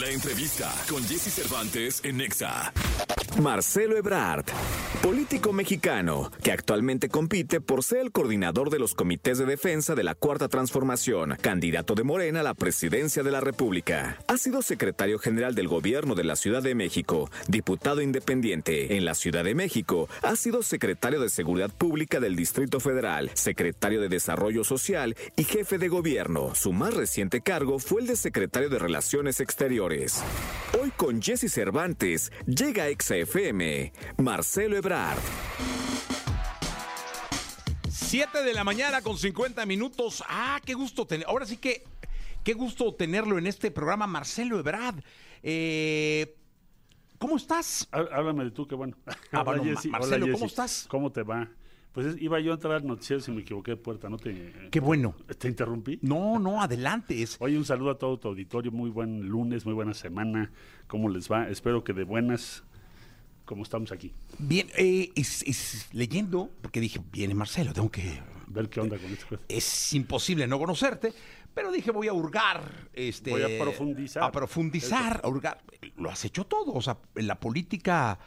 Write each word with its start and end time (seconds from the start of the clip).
La 0.00 0.08
entrevista 0.08 0.72
con 0.88 1.04
Jesse 1.04 1.30
Cervantes 1.30 2.00
en 2.04 2.16
Nexa. 2.16 2.72
Marcelo 3.38 3.96
Ebrard, 3.96 4.44
político 5.02 5.52
mexicano 5.52 6.32
que 6.42 6.52
actualmente 6.52 7.08
compite 7.08 7.60
por 7.60 7.84
ser 7.84 8.00
el 8.00 8.12
coordinador 8.12 8.70
de 8.70 8.78
los 8.78 8.94
comités 8.94 9.38
de 9.38 9.46
defensa 9.46 9.94
de 9.94 10.02
la 10.02 10.14
Cuarta 10.14 10.48
Transformación, 10.48 11.36
candidato 11.40 11.94
de 11.94 12.02
Morena 12.02 12.40
a 12.40 12.42
la 12.42 12.54
presidencia 12.54 13.22
de 13.22 13.30
la 13.30 13.40
República. 13.40 14.18
Ha 14.26 14.36
sido 14.36 14.62
secretario 14.62 15.18
general 15.18 15.54
del 15.54 15.68
gobierno 15.68 16.14
de 16.14 16.24
la 16.24 16.36
Ciudad 16.36 16.62
de 16.62 16.74
México, 16.74 17.30
diputado 17.46 18.02
independiente 18.02 18.96
en 18.96 19.04
la 19.04 19.14
Ciudad 19.14 19.44
de 19.44 19.54
México, 19.54 20.08
ha 20.22 20.34
sido 20.34 20.62
secretario 20.62 21.20
de 21.20 21.30
Seguridad 21.30 21.70
Pública 21.70 22.20
del 22.20 22.36
Distrito 22.36 22.80
Federal, 22.80 23.30
secretario 23.34 24.00
de 24.00 24.08
Desarrollo 24.08 24.64
Social 24.64 25.16
y 25.36 25.44
jefe 25.44 25.78
de 25.78 25.88
gobierno. 25.88 26.54
Su 26.54 26.72
más 26.72 26.94
reciente 26.94 27.40
cargo 27.40 27.78
fue 27.78 28.00
el 28.00 28.06
de 28.08 28.16
secretario 28.16 28.68
de 28.68 28.78
Relaciones 28.78 29.40
Exteriores. 29.40 29.89
Hoy 30.80 30.92
con 30.96 31.20
Jesse 31.20 31.50
Cervantes 31.52 32.30
llega 32.46 32.84
XFM 32.96 33.92
Marcelo 34.18 34.76
Ebrard. 34.76 35.18
7 37.88 38.42
de 38.44 38.54
la 38.54 38.62
mañana 38.62 39.02
con 39.02 39.18
50 39.18 39.66
minutos. 39.66 40.22
Ah, 40.28 40.60
qué 40.64 40.74
gusto 40.74 41.06
tener. 41.06 41.26
Ahora 41.26 41.44
sí 41.44 41.56
que, 41.56 41.82
qué 42.44 42.52
gusto 42.54 42.94
tenerlo 42.94 43.36
en 43.38 43.48
este 43.48 43.72
programa, 43.72 44.06
Marcelo 44.06 44.60
Ebrard. 44.60 45.02
Eh, 45.42 46.36
¿Cómo 47.18 47.36
estás? 47.36 47.88
Há- 47.90 47.98
Háblame 48.12 48.44
de 48.44 48.50
tú, 48.52 48.68
qué 48.68 48.76
bueno. 48.76 48.96
Ah, 49.32 49.42
Hola. 49.44 49.60
Hola, 49.60 49.80
Marcelo, 49.90 50.26
¿cómo 50.26 50.34
Jessy. 50.38 50.44
estás? 50.46 50.86
¿Cómo 50.88 51.10
te 51.10 51.22
va? 51.24 51.48
Pues 51.92 52.06
es- 52.06 52.22
iba 52.22 52.38
yo 52.40 52.52
a 52.52 52.54
entrar 52.54 52.74
al 52.74 52.86
noticiero 52.86 53.20
si 53.20 53.32
me 53.32 53.40
equivoqué 53.42 53.72
de 53.72 53.76
puerta, 53.76 54.08
¿no 54.08 54.16
te, 54.16 54.52
Qué 54.70 54.78
bueno. 54.80 55.16
te 55.38 55.48
interrumpí? 55.48 55.98
No, 56.02 56.38
no, 56.38 56.62
adelante. 56.62 57.20
Es, 57.20 57.36
Oye, 57.40 57.58
un 57.58 57.64
saludo 57.64 57.90
a 57.90 57.98
todo 57.98 58.18
tu 58.18 58.28
auditorio, 58.28 58.70
muy 58.70 58.90
buen 58.90 59.28
lunes, 59.28 59.64
muy 59.64 59.74
buena 59.74 59.92
semana. 59.94 60.52
¿Cómo 60.86 61.08
les 61.08 61.30
va? 61.30 61.48
Espero 61.48 61.82
que 61.82 61.92
de 61.92 62.04
buenas, 62.04 62.62
como 63.44 63.64
estamos 63.64 63.90
aquí. 63.90 64.12
bien, 64.38 64.68
eh, 64.76 65.10
es- 65.16 65.42
es 65.42 65.88
leyendo, 65.92 66.48
porque 66.62 66.80
dije, 66.80 67.00
viene 67.12 67.34
Marcelo, 67.34 67.72
tengo 67.72 67.90
que. 67.90 68.20
Ver 68.46 68.68
qué 68.68 68.80
onda 68.80 68.96
con 68.98 69.10
esto. 69.12 69.38
Es 69.48 69.92
imposible 69.92 70.46
no 70.48 70.58
conocerte, 70.58 71.12
pero 71.54 71.70
dije, 71.72 71.90
voy 71.92 72.06
a 72.08 72.12
hurgar. 72.12 72.88
Este, 72.92 73.30
Voy 73.30 73.42
a 73.42 73.62
profundizar. 73.62 74.22
A 74.24 74.32
profundizar, 74.32 75.20
a 75.24 75.28
hurgar. 75.28 75.58
Lo 75.96 76.10
has 76.10 76.24
hecho 76.24 76.44
todo. 76.46 76.72
O 76.72 76.82
sea, 76.82 76.98
en 77.16 77.26
la 77.28 77.38
política. 77.38 78.18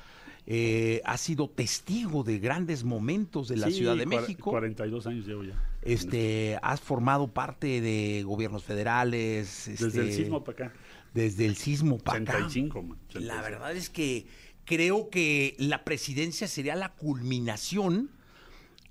Eh, 0.46 1.02
has 1.06 1.22
sido 1.22 1.50
testigo 1.50 2.24
de 2.24 2.40
grandes 2.40 2.84
momentos 2.84 3.48
de 3.48 3.58
la 3.58 3.68
Sí, 3.68 3.76
Ciudad 3.76 3.96
de 3.96 4.06
México. 4.06 4.52
42 4.52 5.08
años 5.08 5.26
llevo 5.26 5.44
ya. 5.44 5.54
Este, 5.82 6.60
has 6.62 6.82
formado 6.82 7.28
parte 7.30 7.80
de 7.82 8.24
gobiernos 8.24 8.64
federales. 8.64 9.66
Desde 9.68 9.88
este, 9.88 10.02
el 10.02 10.12
sismo 10.14 10.44
para 10.44 10.68
acá. 10.68 10.78
Desde 11.14 11.46
el 11.46 11.56
sismo 11.56 11.98
para 11.98 12.20
acá. 12.20 12.38
85, 12.46 12.82
man, 12.82 12.98
La 13.14 13.40
85. 13.40 13.42
verdad 13.42 13.72
es 13.76 13.90
que 13.90 14.26
creo 14.66 15.10
que 15.10 15.56
la 15.60 15.84
presidencia 15.86 16.48
sería 16.48 16.76
la 16.76 16.94
culminación 16.94 18.10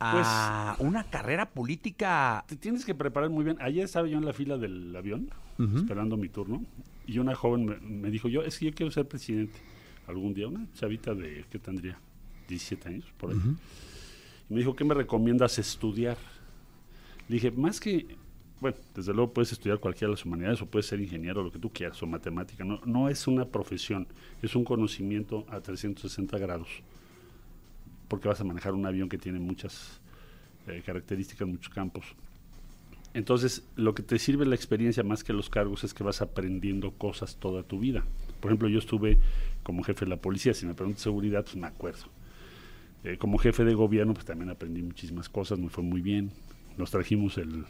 a 0.01 0.75
Pues 0.79 0.89
una 0.89 1.05
carrera 1.05 1.51
política. 1.51 2.45
Te 2.49 2.57
tienes 2.57 2.85
que 2.85 2.95
preparar 2.95 3.29
muy 3.31 3.45
bien. 3.45 3.57
Ayer 3.61 3.85
estaba 3.85 4.09
yo 4.09 4.17
en 4.17 4.25
la 4.25 4.33
fila 4.33 4.57
del 4.57 4.95
avión, 4.97 5.31
esperando 5.77 6.17
mi 6.17 6.29
turno, 6.29 6.65
y 7.07 7.19
una 7.19 7.35
joven 7.35 7.67
me, 7.67 7.77
me 7.77 8.11
dijo, 8.11 8.29
yo 8.29 8.43
es 8.43 8.59
que 8.59 8.67
yo 8.67 8.73
quiero 8.73 8.91
ser 8.91 9.07
presidente 9.07 9.61
algún 10.13 10.35
día, 10.35 10.49
una 10.49 10.67
chavita 10.75 11.15
de, 11.15 11.45
¿qué 11.51 11.59
tendría? 11.59 11.99
17 12.49 12.89
años, 12.89 13.05
por 13.19 13.31
ahí. 13.31 13.39
Y 14.49 14.55
me 14.55 14.61
dijo, 14.61 14.75
¿qué 14.75 14.85
me 14.85 14.95
recomiendas 14.95 15.59
estudiar? 15.59 16.17
Le 17.29 17.35
dije, 17.35 17.51
más 17.51 17.81
que, 17.81 18.17
bueno, 18.61 18.77
desde 18.95 19.13
luego 19.13 19.33
puedes 19.33 19.53
estudiar 19.53 19.79
cualquiera 19.79 20.09
de 20.09 20.17
las 20.17 20.25
humanidades 20.25 20.61
o 20.63 20.67
puedes 20.67 20.87
ser 20.87 21.01
ingeniero, 21.01 21.43
lo 21.43 21.51
que 21.51 21.59
tú 21.59 21.71
quieras, 21.71 22.03
o 22.03 22.07
matemática. 22.07 22.65
No, 22.65 22.81
no 22.85 23.09
es 23.09 23.27
una 23.27 23.47
profesión, 23.47 24.07
es 24.43 24.55
un 24.55 24.65
conocimiento 24.65 25.47
a 25.49 25.61
360 25.61 26.39
grados. 26.39 26.69
Porque 28.09 28.29
vas 28.29 28.41
a 28.41 28.45
manejar 28.45 28.75
un 28.75 28.85
avión 28.85 29.09
que 29.09 29.19
tiene 29.19 29.39
muchas 29.39 30.01
eh, 30.67 30.83
características, 30.85 31.49
muchos 31.49 31.73
campos. 31.73 32.05
Entonces, 33.15 33.65
lo 33.77 33.95
que 33.95 34.03
te 34.03 34.19
sirve 34.19 34.47
la 34.47 34.55
experiencia 34.55 35.03
más 35.03 35.23
que 35.25 35.33
los 35.33 35.51
cargos 35.51 35.85
es 35.85 35.93
que 35.93 36.03
vas 36.03 36.23
aprendiendo 36.23 36.93
cosas 36.93 37.37
toda 37.37 37.63
tu 37.63 37.79
vida. 37.79 38.05
Por 38.43 38.51
ejemplo, 38.51 38.69
yo 38.69 38.81
estuve 38.81 39.19
como 39.63 39.83
jefe 39.85 40.05
de 40.05 40.11
la 40.11 40.17
policía, 40.17 40.53
si 40.53 40.67
me 40.67 40.75
preguntas 40.75 41.03
seguridad, 41.03 41.45
pues 41.45 41.57
me 41.57 41.69
acuerdo. 41.69 42.07
Eh, 43.05 43.17
como 43.17 43.39
jefe 43.39 43.65
de 43.65 43.73
gobierno, 43.75 44.15
pues 44.15 44.27
también 44.27 44.51
aprendí 44.51 44.83
muchísimas 44.83 45.29
cosas, 45.29 45.59
me 45.61 45.69
fue 45.69 45.85
muy 45.85 46.03
bien. 46.03 46.31
Nos 46.77 46.91
trajimos 46.91 47.39
el 47.39 47.65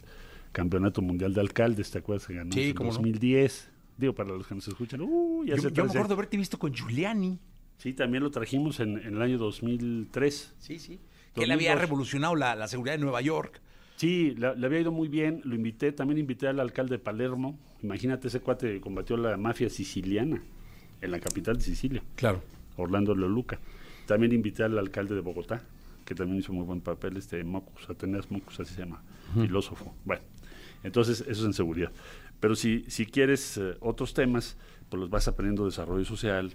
Campeonato 0.50 1.03
Mundial 1.03 1.34
de 1.34 1.43
Alcaldes, 1.43 1.91
¿te 1.91 1.99
acuerdas 1.99 2.27
que 2.27 2.34
ganamos 2.34 2.55
Sí, 2.55 2.71
en 2.71 2.75
cómo 2.75 2.88
no. 2.91 2.94
2010? 2.94 3.71
Digo, 3.99 4.15
para 4.15 4.31
los 4.31 4.47
que 4.47 4.55
nos 4.55 4.66
escuchan, 4.66 5.03
uy, 5.03 5.49
Yo, 5.49 5.55
hace 5.55 5.62
yo 5.65 5.69
me 5.69 5.75
13 5.75 5.99
acuerdo 5.99 6.15
haberte 6.15 6.37
visto 6.38 6.59
con 6.59 6.72
Giuliani. 6.75 7.38
Sí, 7.77 7.93
también 7.93 8.22
lo 8.22 8.31
trajimos 8.31 8.81
en, 8.81 8.97
en 8.99 9.15
el 9.16 9.22
año 9.22 9.37
2003. 9.38 10.55
Sí, 10.59 10.78
sí. 10.78 10.99
Que 11.34 11.44
él 11.44 11.50
había 11.50 11.71
2002. 11.72 11.81
revolucionado 11.81 12.34
la, 12.34 12.55
la 12.56 12.66
seguridad 12.69 12.94
de 12.94 13.03
Nueva 13.03 13.21
York. 13.21 13.61
Sí, 13.97 14.34
le, 14.37 14.56
le 14.56 14.66
había 14.66 14.81
ido 14.81 14.93
muy 14.93 15.09
bien, 15.09 15.43
lo 15.44 15.55
invité, 15.55 15.93
también 15.93 16.19
invité 16.19 16.49
al 16.49 16.61
alcalde 16.61 16.97
de 16.97 16.99
Palermo. 16.99 17.59
Imagínate, 17.82 18.28
ese 18.28 18.41
cuate 18.41 18.81
combatió 18.81 19.16
la 19.16 19.37
mafia 19.37 19.69
siciliana 19.69 20.43
en 21.02 21.10
la 21.10 21.20
capital 21.20 21.56
de 21.56 21.62
Sicilia, 21.62 22.02
Claro. 22.16 22.42
Orlando 22.76 23.14
Loluca. 23.14 23.58
También 24.06 24.32
invité 24.32 24.62
al 24.64 24.78
alcalde 24.78 25.14
de 25.14 25.20
Bogotá, 25.20 25.62
que 26.04 26.14
también 26.14 26.38
hizo 26.38 26.52
muy 26.52 26.64
buen 26.64 26.80
papel, 26.80 27.16
este 27.16 27.44
Mocus, 27.44 27.88
Ateneas 27.90 28.30
Mocus, 28.30 28.58
así 28.60 28.74
se 28.74 28.80
llama, 28.80 29.02
filósofo. 29.34 29.94
Bueno, 30.04 30.22
entonces 30.82 31.20
eso 31.20 31.30
es 31.42 31.44
en 31.46 31.52
seguridad. 31.52 31.92
Pero 32.40 32.56
si, 32.56 32.84
si 32.88 33.06
quieres 33.06 33.56
eh, 33.58 33.74
otros 33.80 34.14
temas, 34.14 34.56
pues 34.88 35.00
los 35.00 35.10
vas 35.10 35.28
aprendiendo 35.28 35.64
desarrollo 35.64 36.04
social, 36.04 36.52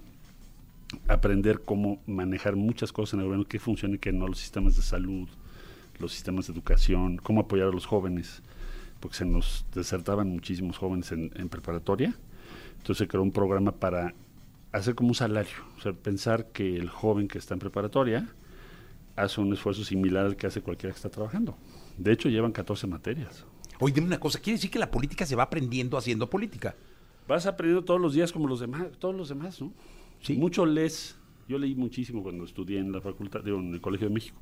aprender 1.08 1.62
cómo 1.64 2.02
manejar 2.06 2.56
muchas 2.56 2.92
cosas 2.92 3.14
en 3.16 3.20
el 3.22 3.26
gobierno, 3.26 3.46
qué 3.48 3.60
funciona 3.60 3.96
y 3.96 4.00
qué 4.00 4.12
no, 4.12 4.28
los 4.28 4.40
sistemas 4.40 4.76
de 4.76 4.82
salud, 4.82 5.28
los 6.00 6.12
sistemas 6.14 6.48
de 6.48 6.54
educación, 6.54 7.18
cómo 7.18 7.42
apoyar 7.42 7.68
a 7.68 7.72
los 7.72 7.86
jóvenes, 7.86 8.42
porque 9.00 9.18
se 9.18 9.26
nos 9.26 9.66
desertaban 9.74 10.30
muchísimos 10.30 10.78
jóvenes 10.78 11.12
en, 11.12 11.32
en 11.36 11.50
preparatoria. 11.50 12.14
Entonces 12.78 12.98
se 13.00 13.08
creó 13.08 13.24
un 13.24 13.32
programa 13.32 13.72
para 13.72 14.14
hacer 14.72 14.96
como 14.96 15.10
un 15.10 15.16
salario, 15.16 15.56
o 15.78 15.82
sea, 15.82 15.94
pensar 15.94 16.52
que 16.52 16.76
el 16.76 16.90
joven 16.90 17.28
que 17.28 17.38
está 17.38 17.54
en 17.54 17.60
preparatoria 17.60 18.34
hace 19.16 19.42
un 19.42 19.52
esfuerzo 19.54 19.84
similar 19.84 20.26
al 20.26 20.36
que 20.36 20.48
hace 20.48 20.62
cualquiera 20.62 20.94
que 20.94 20.98
está 20.98 21.10
trabajando. 21.10 21.58
De 21.98 22.12
hecho, 22.12 22.30
llevan 22.30 22.52
14 22.52 22.88
materias. 22.88 23.46
Oye, 23.80 23.94
dime 23.94 24.08
una 24.08 24.20
cosa. 24.20 24.40
Quiere 24.40 24.58
decir 24.58 24.70
que 24.70 24.80
la 24.80 24.92
política 24.92 25.26
se 25.26 25.36
va 25.36 25.44
aprendiendo 25.44 25.98
haciendo 25.98 26.30
política. 26.30 26.76
Vas 27.28 27.46
aprendiendo 27.46 27.84
todos 27.84 28.00
los 28.00 28.14
días 28.14 28.32
como 28.32 28.48
los 28.48 28.60
demás, 28.60 28.88
todos 29.00 29.16
los 29.16 29.30
demás, 29.30 29.62
¿no? 29.62 29.74
Sí. 30.22 30.38
Mucho 30.38 30.66
lees. 30.66 31.18
Yo 31.48 31.58
leí 31.58 31.76
muchísimo 31.76 32.24
cuando 32.24 32.44
estudié 32.44 32.80
en 32.80 32.92
la 32.92 33.02
facultad, 33.02 33.44
digo, 33.44 33.60
en 33.60 33.74
el 33.74 33.82
Colegio 33.82 34.08
de 34.08 34.14
México. 34.14 34.40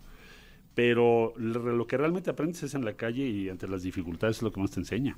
Pero 0.73 1.33
lo 1.37 1.59
lo 1.75 1.87
que 1.87 1.97
realmente 1.97 2.29
aprendes 2.29 2.63
es 2.63 2.73
en 2.73 2.83
la 2.83 2.93
calle 2.93 3.27
y 3.27 3.49
ante 3.49 3.67
las 3.67 3.83
dificultades 3.83 4.37
es 4.37 4.43
lo 4.43 4.51
que 4.51 4.59
más 4.59 4.71
te 4.71 4.79
enseña. 4.79 5.17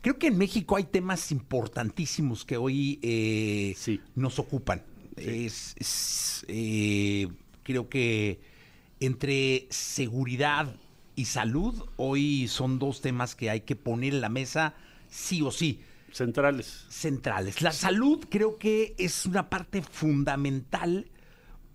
Creo 0.00 0.18
que 0.18 0.28
en 0.28 0.38
México 0.38 0.76
hay 0.76 0.84
temas 0.84 1.30
importantísimos 1.32 2.44
que 2.44 2.56
hoy 2.56 2.98
eh, 3.02 3.74
Sí. 3.76 4.00
nos 4.14 4.38
ocupan. 4.38 4.82
Es, 5.16 5.74
es, 5.78 6.44
eh, 6.48 7.28
creo 7.62 7.88
que 7.88 8.40
entre 9.00 9.66
seguridad 9.70 10.74
y 11.16 11.26
salud 11.26 11.74
hoy 11.96 12.48
son 12.48 12.78
dos 12.78 13.00
temas 13.02 13.34
que 13.34 13.50
hay 13.50 13.60
que 13.62 13.76
poner 13.76 14.14
en 14.14 14.20
la 14.22 14.28
mesa 14.30 14.74
sí 15.10 15.42
o 15.42 15.50
sí, 15.50 15.80
Centrales. 16.12 16.86
centrales. 16.88 17.60
La 17.62 17.72
salud 17.72 18.24
creo 18.30 18.56
que 18.58 18.94
es 18.98 19.26
una 19.26 19.50
parte 19.50 19.82
fundamental 19.82 21.06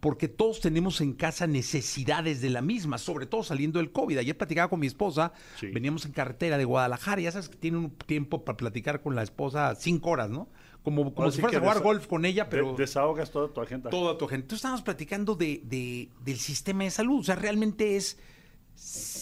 porque 0.05 0.27
todos 0.27 0.59
tenemos 0.61 1.01
en 1.01 1.13
casa 1.13 1.47
necesidades 1.47 2.39
de 2.39 2.51
la 2.51 2.61
misma, 2.61 2.99
sobre 2.99 3.25
todo 3.25 3.41
saliendo 3.41 3.79
del 3.79 3.91
COVID. 3.91 4.19
Ayer 4.19 4.37
platicaba 4.37 4.69
con 4.69 4.79
mi 4.79 4.85
esposa, 4.85 5.33
Sí. 5.59 5.65
veníamos 5.71 6.05
en 6.05 6.11
carretera 6.11 6.59
de 6.59 6.63
Guadalajara, 6.65 7.21
ya 7.23 7.31
sabes 7.31 7.49
que 7.49 7.57
tiene 7.57 7.79
un 7.79 7.89
tiempo 7.89 8.45
para 8.45 8.55
platicar 8.55 9.01
con 9.01 9.15
la 9.15 9.23
esposa 9.23 9.73
cinco 9.73 10.11
horas, 10.11 10.29
¿no? 10.29 10.47
Como, 10.83 11.05
si 11.31 11.41
fueras 11.41 11.55
a 11.57 11.59
jugar 11.59 11.81
golf 11.81 12.05
con 12.05 12.23
ella, 12.23 12.47
pero 12.51 12.73
de- 12.73 12.83
desahogas 12.83 13.31
toda 13.31 13.51
tu 13.51 13.61
agenda. 13.61 13.89
toda 13.89 14.15
tu 14.15 14.27
gente. 14.27 14.43
Entonces 14.43 14.57
estábamos 14.59 14.83
platicando 14.83 15.33
de, 15.33 15.61
de- 15.63 16.09
del 16.23 16.37
sistema 16.37 16.83
de 16.83 16.91
salud. 16.91 17.21
O 17.21 17.23
sea, 17.23 17.35
realmente 17.35 17.95
es, 17.95 18.19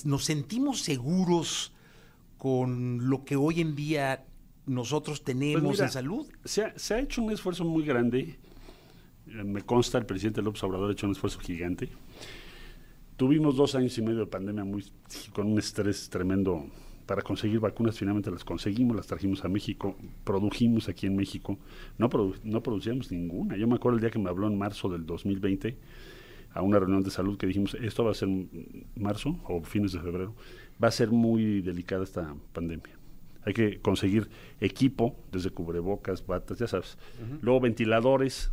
nos 0.03 0.25
sentimos 0.25 0.81
seguros 0.81 1.71
con 2.37 3.09
lo 3.09 3.23
que 3.23 3.37
hoy 3.37 3.61
en 3.61 3.73
día 3.77 4.25
nosotros 4.65 5.23
tenemos 5.23 5.61
Pues 5.63 5.73
mira, 5.77 5.85
en 5.85 5.91
salud. 5.93 6.27
Se 6.43 6.63
ha, 6.65 6.77
se 6.77 6.93
ha 6.95 6.99
hecho 6.99 7.21
un 7.21 7.31
esfuerzo 7.31 7.63
muy 7.63 7.85
grande. 7.85 8.37
Me 9.43 9.61
consta, 9.63 9.97
el 9.97 10.05
presidente 10.05 10.41
López 10.41 10.63
Obrador 10.63 10.89
ha 10.89 10.93
hecho 10.93 11.05
un 11.07 11.13
esfuerzo 11.13 11.39
gigante. 11.39 11.89
Tuvimos 13.17 13.55
dos 13.55 13.75
años 13.75 13.97
y 13.97 14.01
medio 14.01 14.19
de 14.19 14.25
pandemia 14.27 14.63
muy, 14.63 14.83
con 15.33 15.47
un 15.51 15.59
estrés 15.59 16.09
tremendo 16.09 16.65
para 17.05 17.21
conseguir 17.21 17.59
vacunas. 17.59 17.97
Finalmente 17.97 18.31
las 18.31 18.43
conseguimos, 18.43 18.95
las 18.95 19.07
trajimos 19.07 19.43
a 19.45 19.47
México, 19.49 19.95
produjimos 20.23 20.89
aquí 20.89 21.07
en 21.07 21.15
México. 21.15 21.57
No, 21.97 22.09
produ- 22.09 22.39
no 22.43 22.61
producíamos 22.61 23.11
ninguna. 23.11 23.55
Yo 23.55 23.67
me 23.67 23.75
acuerdo 23.75 23.97
el 23.97 24.01
día 24.01 24.09
que 24.11 24.19
me 24.19 24.29
habló 24.29 24.47
en 24.47 24.57
marzo 24.57 24.89
del 24.89 25.05
2020 25.05 25.77
a 26.53 26.61
una 26.61 26.79
reunión 26.79 27.01
de 27.03 27.09
salud 27.09 27.37
que 27.37 27.47
dijimos, 27.47 27.75
esto 27.75 28.03
va 28.03 28.11
a 28.11 28.15
ser 28.15 28.29
en 28.29 28.85
marzo 28.95 29.39
o 29.47 29.61
fines 29.63 29.91
de 29.93 29.99
febrero, 29.99 30.35
va 30.83 30.89
a 30.89 30.91
ser 30.91 31.09
muy 31.09 31.61
delicada 31.61 32.03
esta 32.03 32.35
pandemia. 32.51 32.95
Hay 33.45 33.53
que 33.53 33.79
conseguir 33.79 34.29
equipo, 34.61 35.15
desde 35.31 35.49
cubrebocas, 35.49 36.25
batas, 36.25 36.59
ya 36.59 36.67
sabes. 36.67 36.97
Luego 37.41 37.59
ventiladores, 37.59 38.51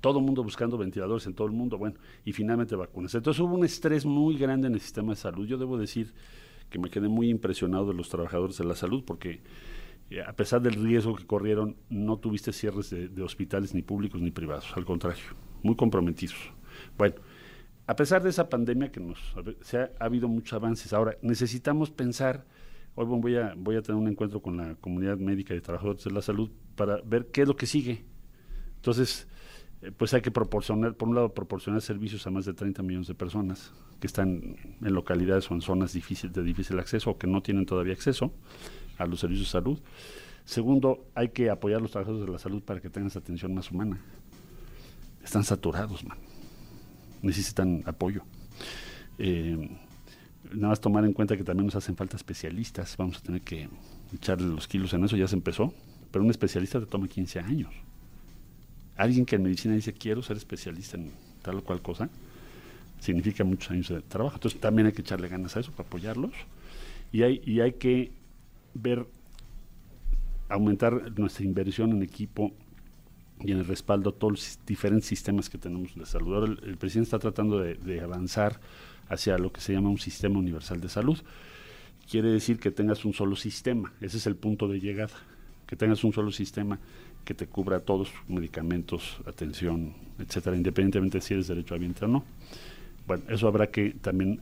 todo 0.00 0.20
mundo 0.20 0.42
buscando 0.42 0.78
ventiladores 0.78 1.26
en 1.26 1.34
todo 1.34 1.46
el 1.46 1.52
mundo, 1.52 1.78
bueno, 1.78 1.96
y 2.24 2.32
finalmente 2.32 2.76
vacunas. 2.76 3.14
Entonces 3.14 3.40
hubo 3.40 3.54
un 3.54 3.64
estrés 3.64 4.04
muy 4.04 4.36
grande 4.36 4.68
en 4.68 4.74
el 4.74 4.80
sistema 4.80 5.12
de 5.12 5.16
salud. 5.16 5.46
Yo 5.46 5.58
debo 5.58 5.78
decir 5.78 6.12
que 6.70 6.78
me 6.78 6.90
quedé 6.90 7.08
muy 7.08 7.28
impresionado 7.28 7.86
de 7.86 7.94
los 7.94 8.08
trabajadores 8.08 8.58
de 8.58 8.64
la 8.64 8.74
salud 8.74 9.04
porque 9.04 9.40
eh, 10.10 10.22
a 10.22 10.32
pesar 10.32 10.60
del 10.60 10.74
riesgo 10.74 11.14
que 11.14 11.26
corrieron, 11.26 11.76
no 11.88 12.18
tuviste 12.18 12.52
cierres 12.52 12.90
de, 12.90 13.22
hospitales 13.22 13.74
ni 13.74 13.82
públicos 13.82 14.20
ni 14.20 14.30
privados, 14.30 14.72
al 14.76 14.84
contrario, 14.84 15.22
muy 15.62 15.76
comprometidos. 15.76 16.36
Bueno, 16.96 17.16
a 17.86 17.96
pesar 17.96 18.22
de 18.22 18.30
esa 18.30 18.48
pandemia 18.48 18.90
que 18.90 19.00
nos 19.00 19.18
ha 19.74 20.04
habido 20.04 20.28
muchos 20.28 20.52
avances, 20.52 20.92
ahora 20.92 21.16
necesitamos 21.22 21.90
pensar 21.90 22.44
Hoy 22.98 23.04
voy 23.04 23.36
a, 23.36 23.52
voy 23.54 23.76
a 23.76 23.82
tener 23.82 24.00
un 24.00 24.08
encuentro 24.08 24.40
con 24.40 24.56
la 24.56 24.74
comunidad 24.76 25.18
médica 25.18 25.54
y 25.54 25.60
trabajadores 25.60 26.02
de 26.02 26.10
la 26.12 26.22
salud 26.22 26.50
para 26.76 26.98
ver 27.04 27.26
qué 27.26 27.42
es 27.42 27.48
lo 27.48 27.54
que 27.54 27.66
sigue. 27.66 28.06
Entonces, 28.76 29.28
eh, 29.82 29.92
pues 29.96 30.14
hay 30.14 30.22
que 30.22 30.30
proporcionar, 30.30 30.94
por 30.94 31.08
un 31.08 31.14
lado, 31.14 31.34
proporcionar 31.34 31.82
servicios 31.82 32.26
a 32.26 32.30
más 32.30 32.44
de 32.44 32.54
30 32.54 32.82
millones 32.82 33.08
de 33.08 33.14
personas 33.14 33.72
que 34.00 34.06
están 34.06 34.56
en 34.80 34.94
localidades 34.94 35.50
o 35.50 35.54
en 35.54 35.60
zonas 35.60 35.92
difícil, 35.92 36.32
de 36.32 36.42
difícil 36.42 36.78
acceso 36.78 37.10
o 37.10 37.18
que 37.18 37.26
no 37.26 37.42
tienen 37.42 37.66
todavía 37.66 37.92
acceso 37.92 38.32
a 38.98 39.06
los 39.06 39.20
servicios 39.20 39.48
de 39.48 39.52
salud. 39.52 39.80
Segundo, 40.44 41.06
hay 41.14 41.30
que 41.30 41.50
apoyar 41.50 41.80
a 41.80 41.82
los 41.82 41.90
trabajadores 41.90 42.26
de 42.26 42.32
la 42.32 42.38
salud 42.38 42.62
para 42.62 42.80
que 42.80 42.88
tengan 42.88 43.08
esa 43.08 43.18
atención 43.18 43.52
más 43.52 43.70
humana. 43.70 43.98
Están 45.22 45.44
saturados, 45.44 46.04
man. 46.04 46.18
Necesitan 47.20 47.82
apoyo. 47.84 48.22
Eh, 49.18 49.76
nada 50.52 50.68
más 50.68 50.80
tomar 50.80 51.04
en 51.04 51.12
cuenta 51.12 51.36
que 51.36 51.42
también 51.42 51.66
nos 51.66 51.74
hacen 51.74 51.96
falta 51.96 52.16
especialistas. 52.16 52.96
Vamos 52.96 53.18
a 53.18 53.20
tener 53.22 53.42
que 53.42 53.68
echarle 54.14 54.46
los 54.46 54.68
kilos 54.68 54.94
en 54.94 55.04
eso, 55.04 55.16
ya 55.16 55.26
se 55.26 55.34
empezó. 55.34 55.74
Pero 56.12 56.24
un 56.24 56.30
especialista 56.30 56.78
te 56.78 56.86
toma 56.86 57.08
15 57.08 57.40
años. 57.40 57.74
Alguien 58.96 59.26
que 59.26 59.36
en 59.36 59.42
medicina 59.42 59.74
dice 59.74 59.92
quiero 59.92 60.22
ser 60.22 60.36
especialista 60.36 60.96
en 60.96 61.10
tal 61.42 61.56
o 61.56 61.64
cual 61.64 61.82
cosa, 61.82 62.08
significa 63.00 63.44
muchos 63.44 63.70
años 63.70 63.88
de 63.88 64.00
trabajo. 64.02 64.36
Entonces 64.36 64.60
también 64.60 64.86
hay 64.86 64.92
que 64.92 65.02
echarle 65.02 65.28
ganas 65.28 65.56
a 65.56 65.60
eso 65.60 65.70
para 65.72 65.86
apoyarlos. 65.86 66.32
Y 67.12 67.22
hay, 67.22 67.40
y 67.44 67.60
hay 67.60 67.74
que 67.74 68.12
ver, 68.74 69.06
aumentar 70.48 71.18
nuestra 71.18 71.44
inversión 71.44 71.92
en 71.92 72.02
equipo 72.02 72.52
y 73.40 73.52
en 73.52 73.58
el 73.58 73.66
respaldo 73.66 74.10
a 74.10 74.12
todos 74.12 74.32
los 74.32 74.58
diferentes 74.66 75.08
sistemas 75.08 75.50
que 75.50 75.58
tenemos 75.58 75.94
de 75.94 76.06
salud. 76.06 76.34
Ahora 76.34 76.52
el, 76.52 76.68
el 76.68 76.76
presidente 76.76 77.06
está 77.06 77.18
tratando 77.18 77.58
de, 77.58 77.74
de 77.74 78.00
avanzar 78.00 78.60
hacia 79.08 79.38
lo 79.38 79.52
que 79.52 79.60
se 79.60 79.72
llama 79.72 79.90
un 79.90 79.98
sistema 79.98 80.38
universal 80.38 80.80
de 80.80 80.88
salud. 80.88 81.18
Quiere 82.10 82.30
decir 82.30 82.58
que 82.58 82.70
tengas 82.70 83.04
un 83.04 83.12
solo 83.12 83.36
sistema, 83.36 83.92
ese 84.00 84.16
es 84.16 84.26
el 84.26 84.36
punto 84.36 84.68
de 84.68 84.80
llegada, 84.80 85.14
que 85.66 85.76
tengas 85.76 86.02
un 86.04 86.12
solo 86.12 86.30
sistema 86.30 86.78
que 87.26 87.34
te 87.34 87.46
cubra 87.46 87.80
todos 87.80 88.08
medicamentos, 88.28 89.18
atención, 89.26 89.92
etcétera, 90.18 90.56
independientemente 90.56 91.20
si 91.20 91.34
eres 91.34 91.48
derecho 91.48 91.74
a 91.74 91.78
vientre 91.78 92.06
o 92.06 92.08
no. 92.08 92.24
Bueno, 93.06 93.24
eso 93.28 93.48
habrá 93.48 93.66
que 93.70 93.90
también, 94.00 94.40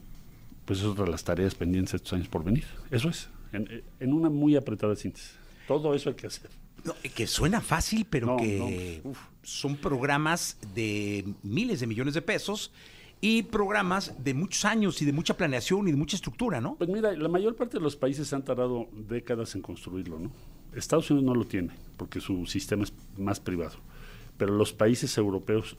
pues 0.65 0.79
es 0.79 0.85
otra 0.85 1.03
de 1.05 1.11
las 1.11 1.23
tareas 1.23 1.55
pendientes 1.55 1.91
de 1.93 1.97
estos 1.97 2.13
años 2.13 2.27
por 2.27 2.43
venir. 2.43 2.63
Eso 2.91 3.09
es, 3.09 3.27
en, 3.51 3.83
en 3.99 4.13
una 4.13 4.29
muy 4.29 4.55
apretada 4.55 4.95
síntesis. 4.95 5.35
Todo 5.67 5.93
eso 5.95 6.09
hay 6.09 6.15
que 6.15 6.27
hacer. 6.27 6.49
No, 6.83 6.93
que 7.15 7.25
suena 7.25 7.59
fácil, 7.59 8.05
pero 8.07 8.27
No, 8.27 8.37
que 8.37 9.01
no. 9.03 9.13
son 9.41 9.75
programas 9.75 10.57
de 10.75 11.25
miles 11.41 11.79
de 11.79 11.87
millones 11.87 12.13
de 12.13 12.21
pesos 12.21 12.71
y 13.19 13.41
programas 13.41 14.13
de 14.23 14.35
muchos 14.35 14.63
años 14.65 15.01
y 15.01 15.05
de 15.05 15.11
mucha 15.11 15.35
planeación 15.35 15.87
y 15.87 15.91
de 15.91 15.97
mucha 15.97 16.15
estructura, 16.15 16.61
¿no? 16.61 16.75
Pues 16.75 16.89
mira, 16.91 17.11
la 17.13 17.29
mayor 17.29 17.55
parte 17.55 17.77
de 17.79 17.83
los 17.83 17.95
países 17.95 18.31
han 18.33 18.43
tardado 18.45 18.87
décadas 19.09 19.55
en 19.55 19.63
construirlo, 19.63 20.19
¿no? 20.19 20.29
Estados 20.75 21.09
Unidos 21.11 21.25
no 21.25 21.35
lo 21.35 21.45
tiene, 21.45 21.71
porque 21.97 22.19
su 22.19 22.45
sistema 22.45 22.83
es 22.83 22.93
más 23.17 23.39
privado. 23.39 23.77
Pero 24.37 24.53
los 24.53 24.73
países 24.73 25.17
europeos 25.17 25.77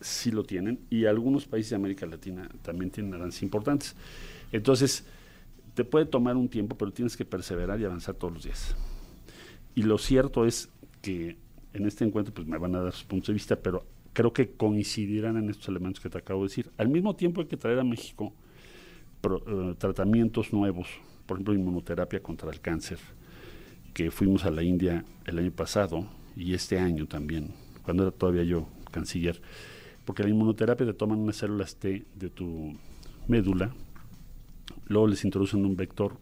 sí 0.00 0.30
lo 0.30 0.44
tienen 0.44 0.80
y 0.88 1.04
algunos 1.04 1.46
países 1.46 1.70
de 1.70 1.76
América 1.76 2.06
Latina 2.06 2.48
también 2.62 2.90
tienen 2.90 3.12
avances 3.14 3.42
importantes. 3.42 3.94
Entonces, 4.52 5.04
te 5.74 5.84
puede 5.84 6.06
tomar 6.06 6.36
un 6.36 6.48
tiempo, 6.48 6.76
pero 6.76 6.90
tienes 6.90 7.16
que 7.16 7.24
perseverar 7.24 7.80
y 7.80 7.84
avanzar 7.84 8.14
todos 8.14 8.32
los 8.32 8.44
días. 8.44 8.74
Y 9.74 9.82
lo 9.82 9.98
cierto 9.98 10.46
es 10.46 10.68
que 11.02 11.36
en 11.72 11.86
este 11.86 12.04
encuentro 12.04 12.34
pues 12.34 12.46
me 12.46 12.58
van 12.58 12.74
a 12.74 12.80
dar 12.80 12.92
sus 12.92 13.04
puntos 13.04 13.28
de 13.28 13.34
vista, 13.34 13.56
pero 13.56 13.84
creo 14.12 14.32
que 14.32 14.50
coincidirán 14.50 15.36
en 15.36 15.50
estos 15.50 15.68
elementos 15.68 16.02
que 16.02 16.10
te 16.10 16.18
acabo 16.18 16.42
de 16.42 16.48
decir. 16.48 16.70
Al 16.78 16.88
mismo 16.88 17.14
tiempo 17.14 17.40
hay 17.42 17.46
que 17.46 17.56
traer 17.56 17.78
a 17.78 17.84
México 17.84 18.32
pro- 19.20 19.42
eh, 19.46 19.74
tratamientos 19.78 20.52
nuevos, 20.52 20.88
por 21.26 21.36
ejemplo, 21.36 21.54
inmunoterapia 21.54 22.20
contra 22.20 22.50
el 22.50 22.60
cáncer, 22.60 22.98
que 23.92 24.10
fuimos 24.10 24.44
a 24.44 24.50
la 24.50 24.62
India 24.62 25.04
el 25.26 25.38
año 25.38 25.50
pasado 25.50 26.06
y 26.36 26.54
este 26.54 26.78
año 26.78 27.06
también, 27.06 27.48
cuando 27.82 28.04
era 28.04 28.12
todavía 28.12 28.44
yo 28.44 28.68
canciller, 28.90 29.40
porque 30.04 30.22
la 30.22 30.30
inmunoterapia 30.30 30.86
te 30.86 30.94
toman 30.94 31.18
unas 31.18 31.36
células 31.36 31.76
T 31.76 32.04
de 32.14 32.30
tu 32.30 32.76
médula, 33.28 33.72
luego 34.86 35.06
les 35.06 35.24
introducen 35.24 35.64
un 35.64 35.76
vector 35.76 36.18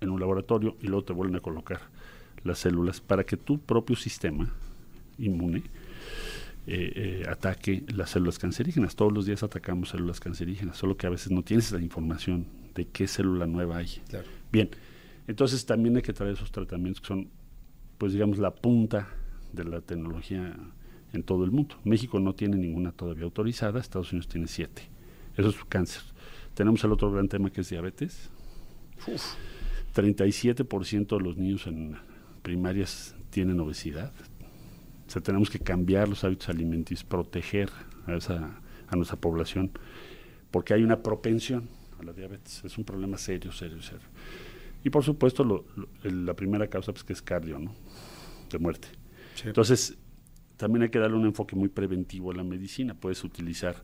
en 0.00 0.10
un 0.10 0.20
laboratorio 0.20 0.76
y 0.80 0.86
luego 0.86 1.04
te 1.04 1.12
vuelven 1.12 1.36
a 1.36 1.40
colocar 1.40 1.80
las 2.44 2.58
células 2.58 3.00
para 3.00 3.24
que 3.24 3.36
tu 3.36 3.58
propio 3.58 3.96
sistema 3.96 4.52
inmune 5.18 5.62
eh, 6.68 7.22
eh, 7.22 7.26
ataque 7.28 7.84
las 7.94 8.10
células 8.10 8.38
cancerígenas. 8.38 8.96
Todos 8.96 9.12
los 9.12 9.26
días 9.26 9.42
atacamos 9.42 9.90
células 9.90 10.18
cancerígenas, 10.18 10.76
solo 10.76 10.96
que 10.96 11.06
a 11.06 11.10
veces 11.10 11.30
no 11.30 11.42
tienes 11.42 11.70
la 11.72 11.80
información 11.80 12.46
de 12.74 12.86
qué 12.86 13.06
célula 13.06 13.46
nueva 13.46 13.78
hay. 13.78 14.02
Claro. 14.08 14.26
Bien, 14.50 14.70
entonces 15.26 15.66
también 15.66 15.96
hay 15.96 16.02
que 16.02 16.12
traer 16.12 16.34
esos 16.34 16.50
tratamientos 16.52 17.00
que 17.00 17.08
son, 17.08 17.28
pues 17.98 18.12
digamos, 18.12 18.38
la 18.38 18.54
punta 18.54 19.08
de 19.52 19.64
la 19.64 19.80
tecnología 19.80 20.56
en 21.12 21.22
todo 21.22 21.44
el 21.44 21.50
mundo. 21.50 21.76
México 21.84 22.20
no 22.20 22.34
tiene 22.34 22.56
ninguna 22.56 22.92
todavía 22.92 23.24
autorizada, 23.24 23.80
Estados 23.80 24.12
Unidos 24.12 24.28
tiene 24.28 24.46
siete. 24.46 24.82
Eso 25.36 25.50
es 25.50 25.56
cáncer. 25.68 26.02
Tenemos 26.54 26.82
el 26.84 26.92
otro 26.92 27.10
gran 27.10 27.28
tema 27.28 27.50
que 27.50 27.60
es 27.60 27.68
diabetes. 27.68 28.30
37% 29.94 31.18
de 31.18 31.22
los 31.22 31.36
niños 31.36 31.66
en 31.66 31.96
primarias 32.42 33.14
tienen 33.30 33.60
obesidad. 33.60 34.12
O 35.06 35.10
sea, 35.10 35.22
tenemos 35.22 35.50
que 35.50 35.58
cambiar 35.58 36.08
los 36.08 36.24
hábitos 36.24 36.48
alimenticios, 36.48 37.04
proteger 37.04 37.70
a, 38.06 38.14
esa, 38.14 38.60
a 38.88 38.96
nuestra 38.96 39.16
población, 39.16 39.70
porque 40.50 40.74
hay 40.74 40.82
una 40.82 41.02
propensión 41.02 41.68
a 42.00 42.02
la 42.02 42.12
diabetes. 42.12 42.62
Es 42.64 42.78
un 42.78 42.84
problema 42.84 43.18
serio, 43.18 43.52
serio, 43.52 43.82
serio. 43.82 44.06
Y 44.86 44.90
por 44.90 45.02
supuesto, 45.02 45.42
lo- 45.42 45.64
la 46.04 46.34
primera 46.34 46.68
causa 46.68 46.92
pues, 46.92 47.02
que 47.02 47.12
es 47.12 47.20
cardio, 47.20 47.58
¿no? 47.58 47.74
De 48.52 48.58
muerte. 48.60 48.86
Entonces, 49.44 49.98
también 50.56 50.84
hay 50.84 50.90
que 50.90 51.00
darle 51.00 51.16
un 51.16 51.26
enfoque 51.26 51.56
muy 51.56 51.68
preventivo 51.68 52.30
a 52.30 52.34
la 52.36 52.44
medicina. 52.44 52.94
Puedes 52.94 53.24
utilizar 53.24 53.82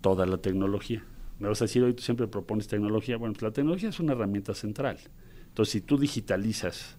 toda 0.00 0.26
la 0.26 0.38
tecnología. 0.38 1.04
Me 1.38 1.46
vas 1.46 1.62
a 1.62 1.66
decir, 1.66 1.84
hoy 1.84 1.94
tú 1.94 2.02
siempre 2.02 2.26
propones 2.26 2.66
tecnología. 2.66 3.16
Bueno, 3.16 3.32
pues 3.34 3.42
la 3.42 3.52
tecnología 3.52 3.90
es 3.90 4.00
una 4.00 4.12
herramienta 4.14 4.52
central. 4.52 4.98
Entonces, 5.46 5.70
si 5.70 5.80
tú 5.82 5.96
digitalizas 5.96 6.96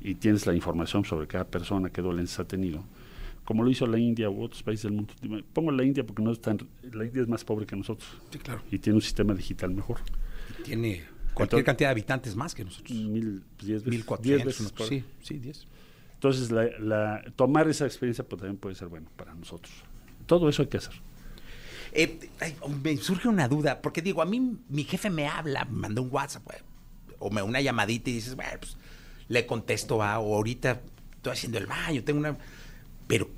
y 0.00 0.14
tienes 0.14 0.46
la 0.46 0.54
información 0.54 1.04
sobre 1.04 1.26
cada 1.26 1.44
persona, 1.46 1.90
qué 1.90 2.00
dolencias 2.00 2.40
ha 2.40 2.44
tenido, 2.48 2.82
como 3.44 3.62
lo 3.62 3.68
hizo 3.70 3.86
la 3.86 3.98
India 3.98 4.30
u 4.30 4.42
otros 4.42 4.62
países 4.62 4.84
del 4.84 4.92
mundo. 4.92 5.12
Pongo 5.52 5.70
la 5.70 5.84
India 5.84 6.02
porque 6.02 6.22
no 6.22 6.32
es 6.32 6.40
tan, 6.40 6.56
la 6.94 7.04
India 7.04 7.20
es 7.20 7.28
más 7.28 7.44
pobre 7.44 7.66
que 7.66 7.76
nosotros 7.76 8.08
Sí, 8.32 8.38
claro. 8.38 8.62
y 8.70 8.78
tiene 8.78 8.96
un 8.96 9.02
sistema 9.02 9.34
digital 9.34 9.74
mejor. 9.74 9.98
Tiene 10.64 11.02
cualquier 11.38 11.60
Entonces- 11.60 11.64
cantidad 11.64 11.88
de 11.88 11.92
habitantes 11.92 12.36
más 12.36 12.54
que 12.54 12.64
nosotros. 12.64 12.90
Mil, 12.98 13.42
diez 13.58 13.82
veces, 13.82 13.84
Mil 13.84 13.90
diez 13.92 14.04
cuatrocientos. 14.04 14.46
veces 14.46 14.72
por- 14.72 14.86
Sí, 14.88 15.04
sí, 15.22 15.38
diez. 15.38 15.66
Entonces, 16.14 16.50
la, 16.50 16.64
la- 16.80 17.22
tomar 17.36 17.68
esa 17.68 17.86
experiencia 17.86 18.24
pues, 18.24 18.40
también 18.40 18.58
puede 18.58 18.74
ser 18.74 18.88
bueno 18.88 19.08
para 19.16 19.32
nosotros. 19.34 19.72
Todo 20.26 20.48
eso 20.48 20.62
hay 20.62 20.68
que 20.68 20.76
hacer. 20.78 20.94
Eh, 21.92 22.28
ay, 22.40 22.54
me 22.82 22.96
surge 22.98 23.28
una 23.28 23.48
duda, 23.48 23.80
porque 23.80 24.02
digo, 24.02 24.20
a 24.20 24.26
mí 24.26 24.58
mi 24.68 24.84
jefe 24.84 25.08
me 25.10 25.26
habla, 25.26 25.64
me 25.64 25.78
manda 25.78 26.02
un 26.02 26.08
WhatsApp, 26.12 26.46
o 27.18 27.30
me 27.30 27.40
una 27.42 27.60
llamadita 27.60 28.10
y 28.10 28.14
dices, 28.14 28.34
bueno, 28.36 28.52
pues 28.60 28.76
le 29.28 29.46
contesto, 29.46 30.02
ah, 30.02 30.18
o 30.18 30.34
ahorita 30.34 30.82
estoy 31.16 31.32
haciendo 31.32 31.58
el 31.58 31.66
baño, 31.66 32.04
tengo 32.04 32.18
una... 32.20 32.36
Pero 33.06 33.28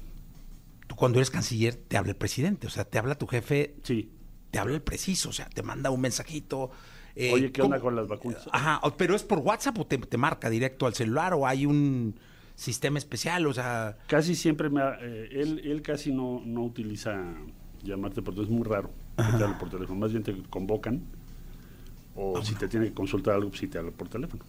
tú 0.88 0.96
cuando 0.96 1.18
eres 1.18 1.30
canciller 1.30 1.74
te 1.76 1.96
habla 1.96 2.10
el 2.10 2.16
presidente, 2.16 2.66
o 2.66 2.70
sea, 2.70 2.84
te 2.84 2.98
habla 2.98 3.14
tu 3.14 3.26
jefe, 3.28 3.74
Sí. 3.84 4.10
te 4.50 4.58
habla 4.58 4.74
el 4.74 4.82
preciso, 4.82 5.28
o 5.28 5.32
sea, 5.32 5.48
te 5.48 5.62
manda 5.62 5.90
un 5.90 6.00
mensajito. 6.00 6.70
Eh, 7.16 7.32
Oye, 7.32 7.52
¿qué 7.52 7.60
¿cómo- 7.60 7.74
onda 7.74 7.80
con 7.82 7.96
las 7.96 8.08
vacunas? 8.08 8.48
Ajá, 8.52 8.80
pero 8.96 9.14
es 9.14 9.22
por 9.22 9.38
WhatsApp 9.40 9.78
o 9.78 9.86
te, 9.86 9.98
te 9.98 10.16
marca 10.16 10.48
directo 10.50 10.86
al 10.86 10.94
celular 10.94 11.34
o 11.34 11.46
hay 11.46 11.66
un 11.66 12.14
sistema 12.54 12.98
especial, 12.98 13.46
o 13.46 13.54
sea... 13.54 13.96
Casi 14.06 14.34
siempre 14.34 14.68
me 14.70 14.80
ha- 14.82 14.98
eh, 15.00 15.28
él, 15.32 15.60
él 15.64 15.82
casi 15.82 16.12
no, 16.12 16.42
no 16.44 16.62
utiliza 16.62 17.22
llamarte 17.82 18.20
por 18.22 18.34
teléfono, 18.34 18.58
es 18.58 18.60
muy 18.60 18.68
raro 18.68 18.90
que 19.16 19.38
te 19.38 19.54
por 19.58 19.70
teléfono. 19.70 19.98
Más 20.00 20.10
bien 20.12 20.22
te 20.22 20.34
convocan 20.50 21.02
o 22.16 22.36
Ah, 22.38 22.44
si 22.44 22.54
te 22.54 22.68
tiene 22.68 22.86
que 22.86 22.94
consultar 22.94 23.34
algo, 23.34 23.48
pues 23.48 23.60
sí 23.60 23.68
te 23.68 23.78
habla 23.78 23.90
por 23.92 24.08
teléfono. 24.08 24.44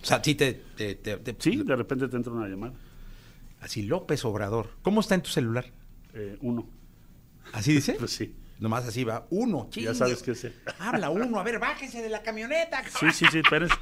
O 0.00 0.04
sea, 0.04 0.22
sí 0.22 0.34
te- 0.34 0.54
te- 0.76 1.36
Sí, 1.38 1.62
de 1.62 1.76
repente 1.76 2.08
te 2.08 2.16
entra 2.16 2.32
una 2.32 2.48
llamada. 2.48 2.72
Así, 3.60 3.82
López 3.82 4.24
Obrador. 4.24 4.70
¿Cómo 4.82 5.00
está 5.00 5.14
en 5.14 5.22
tu 5.22 5.30
celular? 5.30 5.66
Eh, 6.14 6.36
uno. 6.40 6.66
¿Así 7.52 7.72
dice? 7.72 7.94
Pues 7.98 8.10
sí. 8.10 8.34
Nomás 8.62 8.86
así 8.86 9.02
va. 9.02 9.26
Uno, 9.30 9.64
Ya 9.64 9.70
chingue. 9.70 9.94
sabes 9.96 10.22
qué 10.22 10.30
es. 10.30 10.46
Habla 10.78 11.10
uno. 11.10 11.40
A 11.40 11.42
ver, 11.42 11.58
bájese 11.58 12.00
de 12.00 12.08
la 12.08 12.22
camioneta. 12.22 12.80
Sí, 13.00 13.10
sí, 13.10 13.26
sí, 13.32 13.42
pero 13.50 13.66
es- 13.66 13.72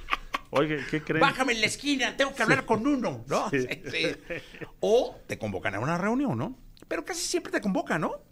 Oye, 0.53 0.79
¿qué 0.91 1.03
creen? 1.03 1.21
Bájame 1.21 1.53
en 1.53 1.61
la 1.61 1.67
esquina, 1.67 2.17
tengo 2.17 2.35
que 2.35 2.43
hablar 2.43 2.65
con 2.65 2.85
uno, 2.87 3.23
¿no? 3.29 3.51
Sí. 3.51 3.61
Sí, 3.61 3.83
sí. 3.91 4.17
O 4.81 5.17
te 5.27 5.39
convocan 5.39 5.75
a 5.75 5.81
una 5.81 5.99
reunión, 5.99 6.37
¿no? 6.39 6.59
Pero 6.89 7.05
casi 7.05 7.21
siempre 7.21 7.53
te 7.53 7.61
convocan, 7.61 8.01
¿no? 8.01 8.23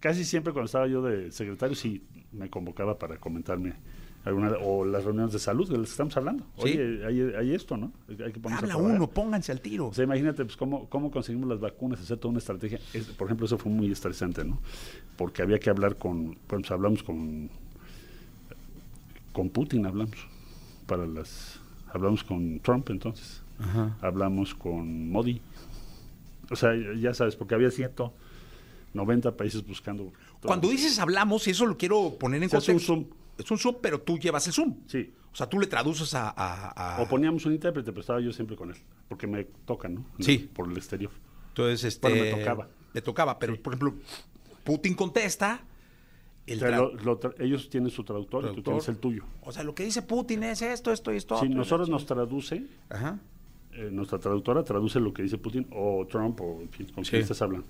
Casi 0.00 0.24
siempre 0.24 0.52
cuando 0.54 0.66
estaba 0.66 0.86
yo 0.88 1.02
de 1.02 1.30
secretario, 1.30 1.76
sí 1.76 2.08
me 2.32 2.48
convocaba 2.48 2.98
para 2.98 3.18
comentarme 3.18 3.74
alguna, 4.24 4.52
o 4.62 4.84
las 4.84 5.04
reuniones 5.04 5.32
de 5.32 5.38
salud 5.38 5.68
de 5.68 5.76
las 5.78 5.86
que 5.88 5.92
estamos 5.92 6.16
hablando. 6.16 6.44
Sí. 6.58 6.62
Oye, 6.62 7.04
hay, 7.06 7.20
hay 7.36 7.54
esto, 7.54 7.76
¿no? 7.76 7.92
Hay 8.08 8.32
que 8.32 8.40
a 8.48 8.56
Habla 8.58 8.76
uno, 8.76 9.08
pónganse 9.10 9.50
al 9.52 9.60
tiro. 9.60 9.88
O 9.88 9.94
sea, 9.94 10.04
imagínate 10.04 10.44
pues, 10.44 10.56
cómo, 10.56 10.88
cómo 10.88 11.10
conseguimos 11.10 11.48
las 11.48 11.58
vacunas, 11.60 12.00
hacer 12.00 12.18
toda 12.18 12.30
una 12.30 12.38
estrategia. 12.38 12.78
Es- 12.92 13.06
por 13.06 13.26
ejemplo, 13.26 13.46
eso 13.46 13.58
fue 13.58 13.72
muy 13.72 13.90
estresante, 13.90 14.44
¿no? 14.44 14.58
Porque 15.16 15.42
había 15.42 15.58
que 15.58 15.70
hablar 15.70 15.96
con, 15.96 16.36
pues 16.46 16.70
hablamos 16.70 17.02
con, 17.02 17.50
con 19.32 19.48
Putin, 19.50 19.86
hablamos, 19.86 20.16
para 20.86 21.06
las, 21.06 21.58
hablamos 21.92 22.22
con 22.22 22.60
Trump 22.60 22.90
entonces, 22.90 23.42
hablamos 24.00 24.54
con 24.54 25.10
Modi. 25.10 25.40
O 26.50 26.56
sea, 26.56 26.72
ya 26.98 27.14
sabes, 27.14 27.34
porque 27.36 27.54
había 27.54 27.70
190 27.70 29.36
países 29.36 29.66
buscando. 29.66 30.12
Cuando 30.42 30.68
dices 30.68 30.98
hablamos, 30.98 31.46
y 31.46 31.50
eso 31.50 31.66
lo 31.66 31.76
quiero 31.76 32.16
poner 32.18 32.38
en 32.42 32.44
un 32.44 32.50
contexto. 32.50 32.78
Zoom. 32.86 33.04
Es 33.44 33.50
un 33.50 33.58
Zoom, 33.58 33.76
pero 33.80 34.00
tú 34.00 34.18
llevas 34.18 34.46
el 34.46 34.52
Zoom. 34.52 34.76
Sí. 34.86 35.12
O 35.32 35.36
sea, 35.36 35.48
tú 35.48 35.58
le 35.58 35.66
traduces 35.66 36.14
a... 36.14 36.28
a- 36.36 36.96
a- 36.98 37.02
O 37.02 37.08
poníamos 37.08 37.44
un 37.46 37.52
intérprete, 37.54 37.90
pero 37.90 38.00
estaba 38.00 38.20
yo 38.20 38.32
siempre 38.32 38.56
con 38.56 38.70
él, 38.70 38.76
porque 39.08 39.26
me 39.26 39.44
toca, 39.44 39.88
¿no? 39.88 40.04
Sí. 40.20 40.50
Por 40.52 40.70
el 40.70 40.76
exterior. 40.76 41.10
Entonces, 41.48 41.84
este... 41.84 42.08
Bueno, 42.08 42.24
me 42.24 42.30
tocaba. 42.42 42.68
Le 42.94 43.02
tocaba, 43.02 43.38
pero, 43.38 43.60
por 43.62 43.72
ejemplo, 43.74 43.94
Putin 44.64 44.94
contesta... 44.94 45.60
El 46.46 46.56
O 46.58 46.60
sea, 46.60 46.70
tra- 46.70 46.76
lo- 46.76 46.94
lo 47.04 47.20
tra- 47.20 47.34
ellos 47.38 47.70
tienen 47.70 47.90
su 47.90 48.02
traductor, 48.04 48.48
y 48.50 48.54
tú 48.56 48.62
tienes 48.62 48.88
el 48.88 48.96
tuyo. 48.98 49.22
O 49.42 49.52
sea, 49.52 49.62
lo 49.62 49.74
que 49.76 49.84
dice 49.84 50.02
Putin 50.02 50.42
es 50.42 50.60
esto, 50.60 50.90
esto 50.92 51.12
y 51.12 51.16
esto. 51.16 51.36
Si 51.38 51.46
otro, 51.46 51.56
nosotros 51.56 51.88
nos 51.88 52.04
traduce, 52.04 52.66
Ajá. 52.90 53.20
eh, 53.72 53.88
nuestra 53.92 54.18
traductora 54.18 54.64
traduce 54.64 54.98
lo 54.98 55.12
que 55.14 55.22
dice 55.22 55.38
Putin 55.38 55.68
o 55.70 56.04
Trump 56.10 56.40
o 56.40 56.60
en 56.60 56.68
fin, 56.70 56.86
con 56.92 57.04
Sí. 57.04 57.10
quien 57.10 57.22
estás 57.22 57.40
hablando. 57.42 57.66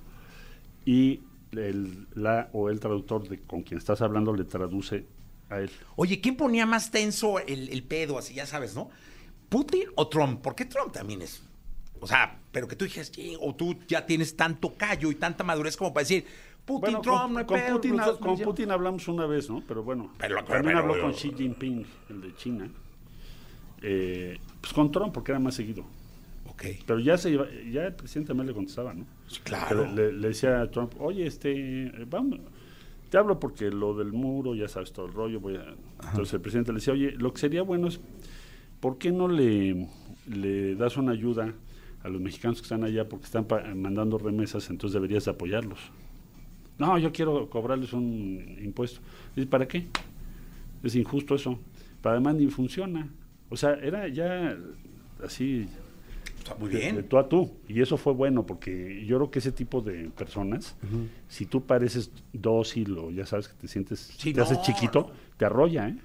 Y 0.86 1.20
el, 1.52 2.06
la 2.14 2.48
o 2.54 2.70
el 2.70 2.80
traductor 2.80 3.28
de 3.28 3.40
con 3.40 3.62
quien 3.62 3.76
estás 3.76 4.00
hablando 4.00 4.32
le 4.34 4.44
traduce 4.44 5.04
a 5.52 5.60
él. 5.60 5.70
Oye, 5.96 6.20
¿quién 6.20 6.36
ponía 6.36 6.66
más 6.66 6.90
tenso 6.90 7.38
el, 7.38 7.68
el 7.68 7.82
pedo, 7.84 8.18
así 8.18 8.34
ya 8.34 8.46
sabes, 8.46 8.74
no? 8.74 8.90
¿Putin 9.48 9.84
o 9.96 10.08
Trump? 10.08 10.40
Porque 10.42 10.64
Trump 10.64 10.92
también 10.92 11.22
es. 11.22 11.42
O 12.00 12.06
sea, 12.06 12.38
pero 12.50 12.66
que 12.66 12.74
tú 12.76 12.84
dijeras, 12.84 13.12
o 13.40 13.54
tú 13.54 13.76
ya 13.86 14.04
tienes 14.06 14.34
tanto 14.36 14.74
callo 14.76 15.10
y 15.10 15.14
tanta 15.14 15.44
madurez 15.44 15.76
como 15.76 15.92
para 15.94 16.02
decir, 16.02 16.24
Putin, 16.64 16.80
Bueno, 16.80 17.00
Trump, 17.00 17.20
con, 17.22 17.32
no 17.32 17.38
hay 17.40 17.44
con 17.46 17.58
pedo, 17.60 17.74
Putin, 17.76 17.90
con 17.98 17.98
me 18.06 18.32
hicieron". 18.34 18.54
Putin 18.54 18.70
hablamos 18.70 19.08
una 19.08 19.26
vez, 19.26 19.50
¿no? 19.50 19.62
Pero 19.66 19.82
bueno, 19.82 20.12
Pero- 20.18 20.36
también 20.44 20.64
pero- 20.64 20.78
habló 20.78 20.92
pero- 20.94 21.04
con 21.04 21.12
Xi 21.14 21.32
Jinping, 21.36 21.86
el 22.10 22.20
de 22.20 22.34
China. 22.36 22.70
Eh, 23.82 24.38
pues 24.60 24.72
con 24.72 24.90
Trump, 24.92 25.12
porque 25.12 25.32
era 25.32 25.38
más 25.40 25.54
seguido. 25.54 25.84
Ok. 26.46 26.64
Pero 26.86 27.00
ya 27.00 27.18
se 27.18 27.30
iba- 27.30 27.48
ya 27.70 27.84
el 27.86 27.94
presidente 27.94 28.28
también 28.28 28.46
le 28.46 28.54
contestaba, 28.54 28.94
¿no? 28.94 29.06
Sí, 29.26 29.40
claro. 29.42 29.86
Le, 29.92 30.12
le 30.12 30.28
decía 30.28 30.60
a 30.60 30.70
Trump, 30.70 30.92
oye, 31.00 31.26
este, 31.26 31.50
eh, 31.86 31.92
vamos, 32.06 32.38
te 33.12 33.18
hablo 33.18 33.38
porque 33.38 33.70
lo 33.70 33.92
del 33.92 34.10
muro, 34.10 34.54
ya 34.54 34.68
sabes 34.68 34.90
todo 34.94 35.04
el 35.04 35.12
rollo, 35.12 35.38
voy 35.38 35.56
a... 35.56 35.66
Entonces 36.02 36.32
el 36.32 36.40
presidente 36.40 36.72
le 36.72 36.76
decía, 36.76 36.94
oye, 36.94 37.10
lo 37.12 37.30
que 37.34 37.40
sería 37.40 37.60
bueno 37.60 37.88
es, 37.88 38.00
¿por 38.80 38.96
qué 38.96 39.12
no 39.12 39.28
le, 39.28 39.86
le 40.26 40.74
das 40.76 40.96
una 40.96 41.12
ayuda 41.12 41.52
a 42.02 42.08
los 42.08 42.22
mexicanos 42.22 42.62
que 42.62 42.62
están 42.62 42.84
allá 42.84 43.06
porque 43.06 43.26
están 43.26 43.46
mandando 43.76 44.16
remesas, 44.16 44.70
entonces 44.70 44.94
deberías 44.94 45.26
de 45.26 45.30
apoyarlos? 45.30 45.78
No, 46.78 46.96
yo 46.96 47.12
quiero 47.12 47.50
cobrarles 47.50 47.92
un 47.92 48.56
impuesto. 48.62 49.00
Dice, 49.36 49.46
¿para 49.46 49.68
qué? 49.68 49.88
Es 50.82 50.96
injusto 50.96 51.34
eso. 51.34 51.58
Pero 52.00 52.14
además 52.14 52.36
ni 52.36 52.46
funciona. 52.46 53.10
O 53.50 53.58
sea, 53.58 53.74
era 53.74 54.08
ya 54.08 54.56
así 55.22 55.68
Muy 56.58 56.70
de- 56.70 56.78
de 56.78 56.92
bien. 56.92 57.08
tú 57.08 57.18
a 57.18 57.28
tú. 57.28 57.52
Y 57.68 57.80
eso 57.80 57.96
fue 57.96 58.12
bueno 58.12 58.44
porque 58.46 59.04
yo 59.06 59.16
creo 59.18 59.30
que 59.30 59.38
ese 59.40 59.52
tipo 59.52 59.80
de 59.80 60.10
personas, 60.10 60.76
si 61.28 61.46
tú 61.46 61.64
pareces 61.64 62.10
dócil 62.32 62.96
o 62.98 63.10
ya 63.10 63.26
sabes 63.26 63.48
que 63.48 63.54
te 63.54 63.68
sientes, 63.68 64.00
Sí, 64.18 64.32
te 64.32 64.40
haces 64.40 64.58
no, 64.58 64.64
chiquito, 64.64 65.00
no. 65.08 65.36
te 65.36 65.44
arrolla, 65.44 65.88
¿eh? 65.88 65.96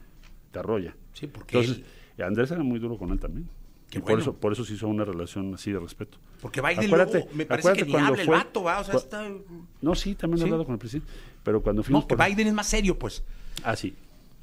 Te 0.51 0.59
arrolla. 0.59 0.95
Sí, 1.13 1.27
porque 1.27 1.57
Entonces, 1.59 1.83
él- 2.17 2.23
Andrés 2.23 2.51
era 2.51 2.63
muy 2.63 2.79
duro 2.79 2.97
con 2.97 3.11
él 3.11 3.19
también. 3.19 3.47
Qué 3.89 3.99
y 3.99 4.01
bueno. 4.01 4.15
por 4.15 4.21
eso, 4.21 4.33
por 4.35 4.51
eso 4.51 4.65
se 4.65 4.73
hizo 4.73 4.87
una 4.89 5.05
relación 5.05 5.53
así 5.53 5.71
de 5.71 5.79
respeto. 5.79 6.17
Porque 6.41 6.59
Biden 6.61 6.85
Acuérdate- 6.87 7.19
luego, 7.19 7.29
me 7.35 7.45
parece 7.45 7.73
que 7.73 7.85
ni 7.85 7.95
habla 7.95 8.21
el 8.21 8.27
vato, 8.27 8.63
¿va? 8.63 8.79
O 8.81 8.83
sea, 8.83 8.95
está... 8.95 9.29
No, 9.81 9.95
sí, 9.95 10.13
también 10.15 10.39
Sí. 10.39 10.43
he 10.43 10.45
hablado 10.47 10.65
con 10.65 10.73
el 10.73 10.79
presidente. 10.79 11.09
Pero 11.43 11.61
cuando 11.63 11.83
fuimos 11.83 12.03
No, 12.03 12.07
que 12.07 12.15
por- 12.17 12.25
Biden 12.27 12.47
es 12.47 12.53
más 12.53 12.67
serio, 12.67 12.99
pues. 12.99 13.23
Ah, 13.63 13.75
sí. 13.77 13.95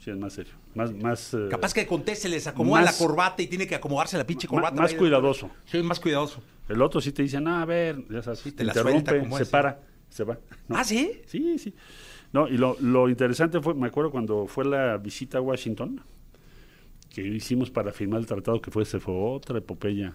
Sí, 0.05 0.11
es 0.11 0.19
más 0.19 0.35
serio. 0.35 0.53
Más, 0.75 0.93
más, 0.93 1.33
eh, 1.33 1.47
Capaz 1.51 1.73
que 1.73 1.87
conteste, 1.87 2.29
les 2.29 2.47
acomoda 2.47 2.83
más- 2.83 3.01
la 3.01 3.07
corbata 3.07 3.43
y 3.43 3.47
tiene 3.47 3.67
que 3.67 3.75
acomodarse 3.75 4.19
la 4.19 4.27
pinche 4.27 4.47
corbata. 4.47 4.79
más 4.79 4.93
cuidadoso. 4.93 5.51
Sí, 5.65 5.83
más 5.83 5.99
cuidadoso. 5.99 6.43
El 6.69 6.83
otro 6.83 7.01
sí 7.01 7.13
te 7.13 7.23
dice, 7.23 7.41
no, 7.41 7.57
a 7.57 7.65
ver, 7.65 8.05
ya 8.11 8.23
sabes, 8.23 8.41
Sí, 8.41 8.51
te 8.53 8.59
te 8.59 8.65
interrumpe, 8.65 9.27
se 9.39 9.43
es, 9.45 9.49
para, 9.49 9.81
se 10.11 10.25
va. 10.25 10.39
No. 10.69 10.77
¿Ah, 10.77 10.85
sí? 10.85 11.23
Sí, 11.27 11.59
sí. 11.59 11.75
No, 12.35 12.49
y 12.49 12.59
lo, 12.59 12.77
lo 12.81 13.09
interesante 13.09 13.63
fue, 13.63 13.73
me 13.75 13.87
acuerdo 13.87 14.11
cuando 14.11 14.47
fue 14.47 14.67
la 14.67 14.99
visita 14.99 15.39
a 15.39 15.41
Washington, 15.41 16.01
que 17.09 17.23
hicimos 17.23 17.71
para 17.71 17.91
firmar 17.93 18.21
el 18.21 18.27
tratado, 18.27 18.61
que 18.61 18.71
fue, 18.71 18.85
se 18.85 19.01
fue 19.01 19.15
otra 19.15 19.57
epopeya, 19.59 20.13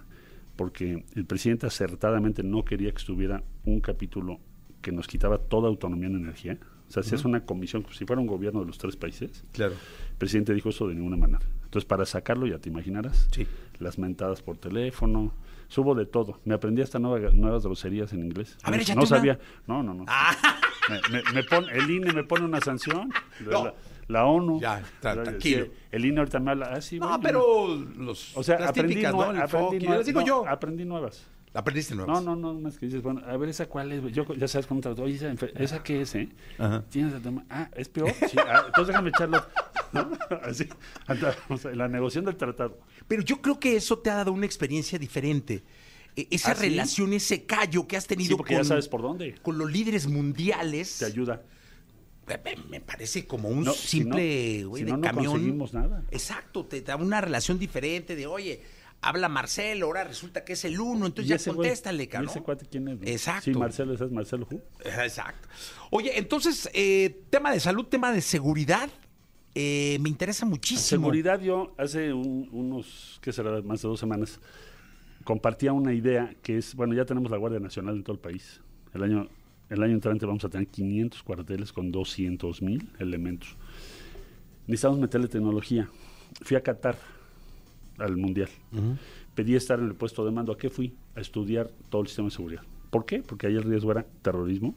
porque 0.55 1.03
el 1.15 1.25
presidente 1.25 1.65
acertadamente 1.65 2.43
no 2.43 2.63
quería 2.63 2.91
que 2.91 2.97
estuviera 2.97 3.43
un 3.65 3.79
capítulo 3.79 4.39
que 4.81 4.91
nos 4.91 5.07
quitaba 5.07 5.37
toda 5.39 5.67
autonomía 5.67 6.09
en 6.09 6.15
energía. 6.17 6.59
O 6.89 6.91
sea, 6.91 7.03
si 7.03 7.13
es 7.15 7.23
una 7.23 7.45
comisión, 7.45 7.85
si 7.91 8.05
fuera 8.05 8.19
un 8.19 8.27
gobierno 8.27 8.61
de 8.61 8.65
los 8.65 8.77
tres 8.77 8.95
países, 8.95 9.43
Claro. 9.51 9.73
el 9.73 10.15
presidente 10.17 10.53
dijo 10.53 10.69
eso 10.69 10.87
de 10.87 10.95
ninguna 10.95 11.17
manera. 11.17 11.39
Entonces, 11.63 11.85
para 11.85 12.05
sacarlo, 12.05 12.47
ya 12.47 12.57
te 12.57 12.69
imaginarás, 12.69 13.27
Sí. 13.31 13.45
las 13.79 13.99
mentadas 13.99 14.41
por 14.41 14.57
teléfono, 14.57 15.31
subo 15.67 15.93
de 15.93 16.07
todo. 16.07 16.39
Me 16.45 16.55
aprendí 16.55 16.81
hasta 16.81 16.97
nueva- 16.97 17.29
nuevas 17.31 17.63
groserías 17.63 18.11
en 18.13 18.23
inglés. 18.25 18.57
A 18.63 18.71
ver, 18.71 18.81
no, 18.95 19.05
sabía. 19.05 19.39
No, 19.67 19.83
no, 19.83 19.93
no. 19.93 20.05
Ah, 20.07 20.35
Me, 21.11 21.21
me- 21.33 21.45
el 21.77 21.89
INE 21.91 22.11
me 22.13 22.23
pone 22.23 22.45
una 22.45 22.59
sanción. 22.61 23.11
No. 23.45 23.65
La, 23.65 23.73
la 24.07 24.25
ONU. 24.25 24.59
Ya, 24.59 24.81
tra- 24.99 25.15
La- 25.17 25.23
tranquilo. 25.23 25.65
sí, 25.65 25.71
El 25.91 26.05
INE 26.05 26.17
ahorita 26.21 26.39
me 26.39 26.49
habla. 26.49 26.71
Ah, 26.73 26.81
sí, 26.81 26.99
no, 26.99 27.05
bueno. 27.09 27.21
pero 27.21 27.75
los, 27.99 28.35
O 28.35 28.41
sea, 28.41 28.57
las 28.59 28.69
aprendí, 28.71 28.95
típicas, 28.95 29.13
¿no? 29.13 29.21
Aprendí 29.21 29.85
nuevas. 29.85 30.05
digo 30.07 30.21
yo. 30.21 30.47
Aprendí 30.47 30.85
nuevas. 30.85 31.27
Aprendiste 31.53 31.95
No, 31.95 32.05
nuevas. 32.05 32.23
no, 32.23 32.35
no, 32.35 32.51
unas 32.51 32.77
que 32.77 32.85
dices, 32.85 33.01
bueno, 33.01 33.21
a 33.25 33.35
ver, 33.35 33.49
¿esa 33.49 33.65
cuál 33.67 33.91
es? 33.91 34.03
Yo, 34.13 34.23
ya 34.35 34.47
sabes 34.47 34.67
cómo 34.67 34.81
trato. 34.81 35.01
Oye, 35.03 35.15
¿esa, 35.15 35.33
¿esa 35.55 35.81
qué 35.83 36.01
es, 36.01 36.13
eh? 36.13 36.29
Ajá. 36.59 36.83
¿Tienes 36.89 37.11
el 37.13 37.21
tema? 37.23 37.43
Ah, 37.49 37.69
¿es 37.75 37.89
peor? 37.89 38.11
Sí, 38.29 38.37
ah, 38.37 38.63
entonces 38.67 38.87
déjame 38.87 39.09
echarlo. 39.09 39.43
¿no? 39.91 40.11
Así, 40.43 40.67
en 41.07 41.77
la 41.77 41.87
negociación 41.87 42.25
del 42.25 42.35
tratado. 42.37 42.77
Pero 43.07 43.23
yo 43.23 43.41
creo 43.41 43.59
que 43.59 43.75
eso 43.75 43.97
te 43.97 44.11
ha 44.11 44.15
dado 44.15 44.31
una 44.31 44.45
experiencia 44.45 44.99
diferente. 44.99 45.63
E- 46.15 46.27
Esa 46.29 46.51
¿Ah, 46.51 46.55
sí? 46.55 46.69
relación, 46.69 47.13
ese 47.13 47.45
callo 47.45 47.87
que 47.87 47.97
has 47.97 48.05
tenido 48.05 48.29
Sí, 48.29 48.35
porque 48.35 48.53
con, 48.53 48.63
ya 48.63 48.67
sabes 48.67 48.87
por 48.87 49.01
dónde. 49.01 49.33
con 49.41 49.57
los 49.57 49.71
líderes 49.71 50.05
mundiales, 50.07 50.99
Te 50.99 51.05
ayuda. 51.05 51.41
me, 52.69 52.79
parece 52.81 53.25
como 53.25 53.49
un 53.49 53.63
No, 53.63 53.73
si 53.73 53.87
simple 54.01 54.59
no- 54.61 54.69
güey, 54.69 54.81
si 54.81 54.85
de 54.85 54.91
no, 54.91 54.97
no 54.97 55.03
camión. 55.03 55.31
conseguimos 55.33 55.73
nada. 55.73 56.03
Exacto, 56.11 56.65
te 56.65 56.81
da 56.81 56.95
una 56.95 57.21
relación 57.21 57.57
diferente 57.57 58.15
de, 58.15 58.27
oye, 58.27 58.61
habla 59.01 59.29
Marcelo, 59.29 59.85
ahora 59.87 60.03
resulta 60.03 60.43
que 60.43 60.53
es 60.53 60.65
el 60.65 60.79
uno, 60.79 61.05
entonces 61.07 61.25
¿Y 61.25 61.45
ya 61.45 61.51
güey? 61.53 61.55
contéstale, 61.67 62.03
¿Y 62.03 62.07
cabrón. 62.07 62.29
ese 62.31 62.41
cuate 62.41 62.65
quién 62.65 62.87
es? 62.89 62.99
no? 62.99 63.07
Exacto. 63.07 63.43
Sí, 63.45 63.51
Marcelo, 63.53 63.93
ese 63.93 64.05
es 64.05 64.11
Marcelo 64.11 64.47
Who. 64.49 64.61
Exacto. 64.83 65.47
Oye, 65.91 66.17
entonces, 66.19 66.69
eh, 66.73 67.21
tema 67.29 67.51
de 67.51 67.59
salud, 67.59 67.85
tema 67.85 68.11
de 68.11 68.21
seguridad, 68.21 68.89
eh, 69.55 69.97
me 70.01 70.09
interesa 70.09 70.45
muchísimo. 70.45 71.01
Seguridad, 71.03 71.39
yo 71.41 71.73
hace 71.77 72.13
un- 72.13 72.49
unos, 72.51 73.19
¿qué 73.21 73.31
será? 73.31 73.61
Más 73.61 73.81
de 73.81 73.87
dos 73.87 73.99
semanas, 73.99 74.39
compartía 75.23 75.73
una 75.73 75.93
idea 75.93 76.33
que 76.41 76.57
es, 76.57 76.75
bueno, 76.75 76.93
ya 76.93 77.05
tenemos 77.05 77.31
la 77.31 77.37
Guardia 77.37 77.59
Nacional 77.59 77.95
en 77.95 78.03
todo 78.03 78.13
el 78.15 78.19
país. 78.21 78.61
El 78.93 79.03
año, 79.03 79.27
el 79.69 79.83
año 79.83 79.93
entrante 79.93 80.25
vamos 80.25 80.43
a 80.45 80.49
tener 80.49 80.67
500 80.67 81.23
cuarteles 81.23 81.71
con 81.73 81.91
200 81.91 82.61
mil 82.61 82.89
elementos. 82.99 83.55
Necesitamos 84.67 84.99
meterle 84.99 85.27
tecnología. 85.27 85.89
Fui 86.41 86.55
a 86.57 86.61
Qatar 86.61 86.97
al 87.99 88.17
Mundial. 88.17 88.49
Pedí 89.35 89.55
estar 89.55 89.79
en 89.79 89.85
el 89.85 89.95
puesto 89.95 90.25
de 90.25 90.31
mando. 90.31 90.51
¿A 90.51 90.57
qué 90.57 90.69
fui? 90.69 90.93
A 91.15 91.21
estudiar 91.21 91.69
todo 91.89 92.01
el 92.01 92.07
sistema 92.07 92.27
de 92.27 92.31
seguridad. 92.35 92.63
¿Por 92.89 93.05
qué? 93.05 93.21
Porque 93.21 93.47
ahí 93.47 93.55
el 93.55 93.63
riesgo 93.63 93.91
era 93.91 94.05
terrorismo 94.21 94.75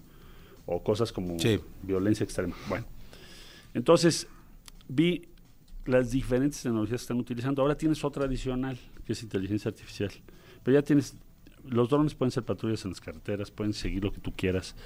o 0.67 0.83
cosas 0.83 1.13
como 1.13 1.39
Sí. 1.39 1.59
violencia 1.83 2.25
extrema. 2.25 2.55
Bueno, 2.69 2.85
entonces 3.75 4.29
vi 4.89 5.23
las 5.87 6.11
diferentes 6.11 6.63
tecnologías 6.63 7.01
que 7.01 7.05
están 7.05 7.19
utilizando. 7.19 7.63
Ahora 7.63 7.77
tienes 7.77 8.05
otra 8.05 8.25
adicional, 8.27 8.79
que 9.05 9.15
es 9.15 9.23
inteligencia 9.23 9.69
artificial. 9.71 10.11
Pero 10.63 10.79
ya 10.79 10.83
tienes, 10.83 11.17
los 11.69 11.89
drones 11.89 12.15
pueden 12.15 12.31
ser 12.31 12.45
patrullas 12.45 12.85
en 12.85 12.91
las 12.93 13.01
carreteras, 13.01 13.51
pueden 13.51 13.73
seguir 13.73 14.05
lo 14.05 14.13
que 14.13 14.21
tú 14.21 14.33
quieras. 14.37 14.77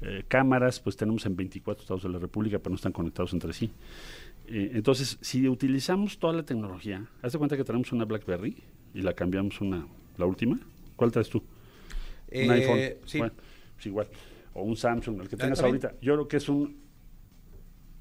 Eh, 0.00 0.24
cámaras, 0.28 0.78
pues 0.80 0.96
tenemos 0.96 1.26
en 1.26 1.34
24 1.36 1.82
estados 1.82 2.04
de 2.04 2.08
la 2.08 2.18
República, 2.20 2.58
pero 2.60 2.70
no 2.70 2.76
están 2.76 2.92
conectados 2.92 3.32
entre 3.32 3.52
sí. 3.52 3.70
Eh, 4.50 4.70
entonces, 4.74 5.18
si 5.20 5.46
utilizamos 5.48 6.18
toda 6.18 6.32
la 6.32 6.42
tecnología, 6.42 7.06
haz 7.22 7.32
de 7.32 7.38
cuenta 7.38 7.56
que 7.56 7.64
tenemos 7.64 7.92
una 7.92 8.04
BlackBerry 8.04 8.56
y 8.94 9.02
la 9.02 9.12
cambiamos 9.12 9.60
una, 9.60 9.86
la 10.16 10.26
última. 10.26 10.58
¿Cuál 10.96 11.12
traes 11.12 11.28
tú? 11.28 11.38
un 11.38 11.44
Eh, 12.30 12.50
iPhone. 12.50 12.80
sí. 13.06 13.18
Bueno, 13.18 13.34
pues 13.74 13.86
igual. 13.86 14.08
O 14.54 14.62
un 14.62 14.76
Samsung, 14.76 15.20
el 15.20 15.28
que 15.28 15.36
Ah, 15.36 15.38
tengas 15.38 15.58
también. 15.60 15.82
ahorita. 15.84 16.00
Yo 16.02 16.14
creo 16.14 16.28
que 16.28 16.36
es 16.38 16.48
un 16.48 16.76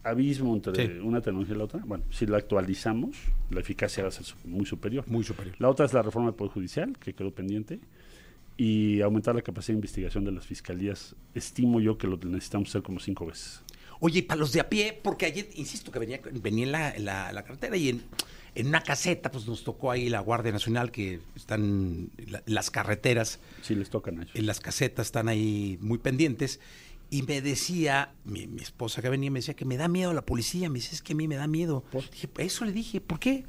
abismo 0.03 0.55
entre 0.55 0.87
Sí. 0.87 0.99
una 0.99 1.21
tecnología 1.21 1.55
y 1.55 1.57
la 1.57 1.63
otra. 1.65 1.81
Bueno, 1.85 2.05
si 2.11 2.25
la 2.25 2.37
actualizamos, 2.37 3.17
la 3.51 3.59
eficacia 3.59 4.03
va 4.03 4.09
a 4.09 4.11
ser 4.11 4.25
muy 4.45 4.65
superior. 4.65 5.03
Muy 5.07 5.23
superior. 5.23 5.55
La 5.59 5.69
otra 5.69 5.85
es 5.85 5.93
la 5.93 6.01
reforma 6.01 6.29
del 6.29 6.35
Poder 6.35 6.53
Judicial, 6.53 6.97
que 6.97 7.13
quedó 7.13 7.31
pendiente, 7.31 7.79
y 8.55 9.01
aumentar 9.01 9.35
la 9.35 9.41
capacidad 9.41 9.73
de 9.73 9.79
investigación 9.79 10.23
de 10.23 10.31
las 10.31 10.45
fiscalías. 10.45 11.15
Estimo 11.35 11.79
yo 11.81 11.97
que 11.97 12.07
lo 12.07 12.17
necesitamos 12.17 12.69
hacer 12.69 12.81
como 12.81 12.99
cinco 12.99 13.25
veces. 13.25 13.61
Oye, 13.99 14.19
y 14.19 14.21
para 14.23 14.39
los 14.39 14.51
de 14.53 14.59
a 14.59 14.69
pie, 14.69 14.99
porque 15.01 15.25
ayer, 15.25 15.49
insisto, 15.55 15.91
que 15.91 15.99
venía, 15.99 16.19
venía 16.41 16.65
en 16.65 16.71
la, 16.71 16.91
en 16.95 17.05
la- 17.05 17.31
la 17.33 17.43
carretera 17.43 17.75
y 17.77 17.89
en, 17.89 18.03
en 18.55 18.67
una 18.67 18.81
caseta, 18.81 19.31
pues 19.31 19.47
nos 19.47 19.63
tocó 19.63 19.91
ahí 19.91 20.09
la 20.09 20.19
Guardia 20.19 20.51
Nacional, 20.51 20.91
que 20.91 21.19
están 21.35 22.09
la- 22.27 22.43
las 22.45 22.69
carreteras, 22.71 23.39
Sí 23.61 23.75
les 23.75 23.89
tocan 23.89 24.19
a 24.19 24.23
ellos. 24.23 24.35
en 24.35 24.45
las 24.45 24.59
casetas 24.59 25.07
están 25.07 25.27
ahí 25.27 25.77
muy 25.81 25.97
pendientes. 25.97 26.59
Y 27.09 27.21
me 27.23 27.41
decía, 27.41 28.11
mi, 28.25 28.47
mi 28.47 28.61
esposa 28.61 29.01
que 29.01 29.09
venía, 29.09 29.31
me 29.31 29.39
decía 29.39 29.53
que 29.55 29.63
me 29.63 29.77
da 29.77 29.87
miedo 29.87 30.13
la 30.13 30.25
policía. 30.25 30.69
Me 30.69 30.75
dice, 30.79 30.93
es 30.93 31.01
que 31.01 31.13
a 31.13 31.15
mí 31.15 31.25
me 31.27 31.35
da 31.37 31.47
miedo. 31.47 31.83
¿Por? 31.91 32.09
Dije, 32.09 32.27
eso 32.39 32.65
le 32.65 32.73
dije, 32.73 32.99
¿por 32.99 33.17
qué? 33.19 33.45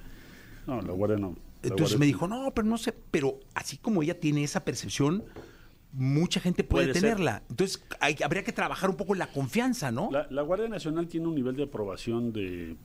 No, 0.66 0.80
la 0.80 0.92
guardia 0.92 1.18
no. 1.18 1.30
La 1.62 1.70
Entonces 1.70 1.96
Guardia- 1.96 1.98
me 1.98 2.06
dijo, 2.06 2.28
no, 2.28 2.52
pero 2.54 2.68
no 2.68 2.78
sé, 2.78 2.94
pero 3.10 3.40
así 3.54 3.76
como 3.76 4.02
ella 4.04 4.20
tiene 4.20 4.44
esa 4.44 4.64
percepción, 4.64 5.24
mucha 5.92 6.40
gente 6.40 6.64
puede, 6.64 6.86
Puede 6.88 7.00
ser. 7.00 7.02
tenerla. 7.10 7.42
Entonces 7.48 7.82
hay- 8.00 8.16
habría 8.24 8.44
que 8.44 8.52
trabajar 8.52 8.90
un 8.90 8.96
poco 8.96 9.14
en 9.14 9.18
la 9.20 9.26
confianza, 9.32 9.90
¿no? 9.90 10.10
La, 10.12 10.26
la 10.30 10.42
Guardia 10.42 10.68
Nacional 10.68 11.08
tiene 11.08 11.26
un 11.28 11.34
nivel 11.34 11.56
de 11.56 11.64
aprobación 11.64 12.32
de 12.32 12.76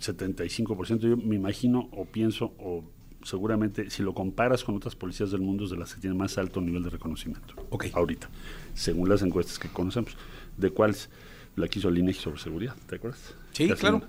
75%. 0.00 0.98
Yo 1.00 1.16
me 1.16 1.36
imagino 1.36 1.88
o 1.92 2.04
pienso 2.04 2.52
o 2.58 2.84
seguramente 3.22 3.90
si 3.90 4.02
lo 4.02 4.14
comparas 4.14 4.64
con 4.64 4.74
otras 4.76 4.96
policías 4.96 5.30
del 5.30 5.42
mundo 5.42 5.64
es 5.64 5.70
de 5.70 5.76
las 5.76 5.94
que 5.94 6.00
tienen 6.00 6.16
más 6.18 6.38
alto 6.38 6.60
nivel 6.60 6.82
de 6.82 6.90
reconocimiento. 6.90 7.54
Ok. 7.70 7.86
Ahorita, 7.92 8.28
según 8.74 9.08
las 9.08 9.22
encuestas 9.22 9.58
que 9.58 9.68
conocemos, 9.68 10.16
de 10.56 10.70
cuáles 10.70 11.10
la 11.56 11.68
quiso 11.68 11.88
el 11.88 11.98
INEGI 11.98 12.20
sobre 12.20 12.38
seguridad, 12.40 12.74
¿te 12.86 12.96
acuerdas? 12.96 13.34
Sí, 13.52 13.66
Que 13.68 13.74
claro. 13.74 14.02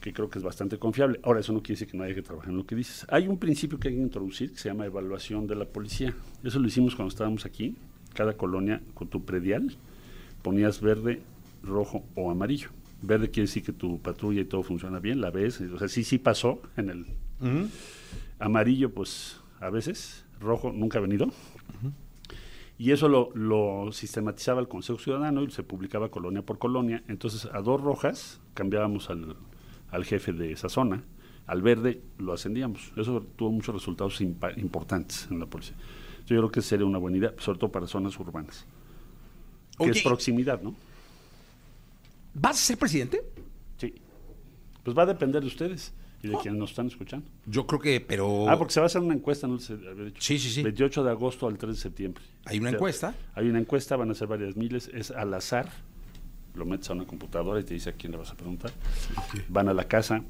Que 0.00 0.12
creo 0.12 0.28
que 0.28 0.38
es 0.38 0.44
bastante 0.44 0.78
confiable. 0.78 1.20
Ahora, 1.22 1.40
eso 1.40 1.52
no 1.52 1.60
quiere 1.60 1.74
decir 1.74 1.88
que 1.88 1.96
no 1.96 2.04
haya 2.04 2.14
que 2.14 2.22
trabajar 2.22 2.50
en 2.50 2.56
lo 2.56 2.66
que 2.66 2.76
dices. 2.76 3.06
Hay 3.10 3.26
un 3.26 3.38
principio 3.38 3.78
que 3.78 3.88
hay 3.88 3.94
que 3.94 4.00
introducir 4.00 4.52
que 4.52 4.58
se 4.58 4.68
llama 4.68 4.86
evaluación 4.86 5.46
de 5.46 5.56
la 5.56 5.64
policía. 5.64 6.14
Eso 6.44 6.58
lo 6.58 6.68
hicimos 6.68 6.94
cuando 6.94 7.10
estábamos 7.10 7.44
aquí. 7.44 7.76
Cada 8.14 8.36
colonia 8.36 8.80
con 8.94 9.08
tu 9.08 9.24
predial 9.24 9.76
ponías 10.42 10.80
verde, 10.80 11.20
rojo 11.62 12.04
o 12.14 12.30
amarillo. 12.30 12.70
Verde 13.02 13.30
quiere 13.30 13.46
decir 13.46 13.62
que 13.62 13.72
tu 13.72 14.00
patrulla 14.00 14.40
y 14.40 14.44
todo 14.44 14.62
funciona 14.62 14.98
bien, 14.98 15.20
la 15.20 15.30
ves, 15.30 15.60
o 15.60 15.78
sea, 15.78 15.88
sí, 15.88 16.02
sí 16.02 16.18
pasó 16.18 16.60
en 16.76 16.90
el 16.90 17.06
amarillo, 18.40 18.90
pues 18.92 19.40
a 19.60 19.70
veces, 19.70 20.24
rojo 20.40 20.72
nunca 20.72 20.98
ha 20.98 21.02
venido. 21.02 21.30
Y 22.76 22.92
eso 22.92 23.08
lo, 23.08 23.30
lo 23.34 23.90
sistematizaba 23.92 24.60
el 24.60 24.68
Consejo 24.68 24.98
Ciudadano 24.98 25.42
y 25.42 25.50
se 25.50 25.64
publicaba 25.64 26.10
colonia 26.10 26.42
por 26.42 26.58
colonia. 26.58 27.02
Entonces, 27.08 27.48
a 27.52 27.60
dos 27.60 27.80
rojas 27.80 28.40
cambiábamos 28.54 29.10
al, 29.10 29.36
al 29.90 30.04
jefe 30.04 30.32
de 30.32 30.52
esa 30.52 30.68
zona, 30.68 31.02
al 31.46 31.62
verde 31.62 32.02
lo 32.18 32.32
ascendíamos. 32.32 32.92
Eso 32.96 33.24
tuvo 33.36 33.50
muchos 33.50 33.74
resultados 33.74 34.20
importantes 34.20 35.26
en 35.30 35.40
la 35.40 35.46
policía. 35.46 35.76
Yo 36.26 36.36
creo 36.36 36.50
que 36.50 36.60
sería 36.60 36.84
una 36.84 36.98
buena 36.98 37.16
idea, 37.16 37.34
sobre 37.38 37.58
todo 37.58 37.72
para 37.72 37.86
zonas 37.86 38.18
urbanas. 38.18 38.66
Que 39.78 39.90
es 39.90 40.02
proximidad, 40.02 40.60
¿no? 40.60 40.74
¿Vas 42.34 42.56
a 42.56 42.60
ser 42.60 42.78
presidente? 42.78 43.22
Sí. 43.78 43.94
Pues 44.82 44.96
va 44.96 45.04
a 45.04 45.06
depender 45.06 45.40
de 45.40 45.46
ustedes 45.46 45.94
y 46.22 46.28
de 46.28 46.36
quienes 46.38 46.58
nos 46.58 46.70
están 46.70 46.88
escuchando. 46.88 47.26
Yo 47.46 47.66
creo 47.66 47.80
que, 47.80 48.00
pero... 48.00 48.48
Ah, 48.48 48.58
porque 48.58 48.74
se 48.74 48.80
va 48.80 48.84
a 48.84 48.88
hacer 48.88 49.00
una 49.00 49.14
encuesta, 49.14 49.46
no 49.46 49.54
les 49.54 49.70
había 49.70 50.04
dicho. 50.04 50.20
Sí, 50.20 50.38
sí, 50.38 50.50
sí. 50.50 50.62
28 50.62 51.04
de 51.04 51.10
agosto 51.10 51.46
al 51.46 51.56
3 51.56 51.74
de 51.74 51.80
septiembre. 51.80 52.22
Hay 52.44 52.58
una 52.58 52.70
encuesta. 52.70 53.14
Hay 53.34 53.48
una 53.48 53.60
encuesta, 53.60 53.96
van 53.96 54.10
a 54.10 54.14
ser 54.14 54.28
varias 54.28 54.56
miles, 54.56 54.90
es 54.92 55.10
al 55.10 55.32
azar. 55.32 55.70
Lo 56.58 56.64
metes 56.66 56.90
a 56.90 56.92
una 56.94 57.06
computadora 57.06 57.60
y 57.60 57.64
te 57.64 57.74
dice 57.74 57.90
a 57.90 57.92
quién 57.94 58.12
le 58.12 58.18
vas 58.18 58.30
a 58.30 58.34
preguntar. 58.34 58.70
Van 59.48 59.68
a 59.68 59.74
la 59.74 59.84
casa. 59.84 60.22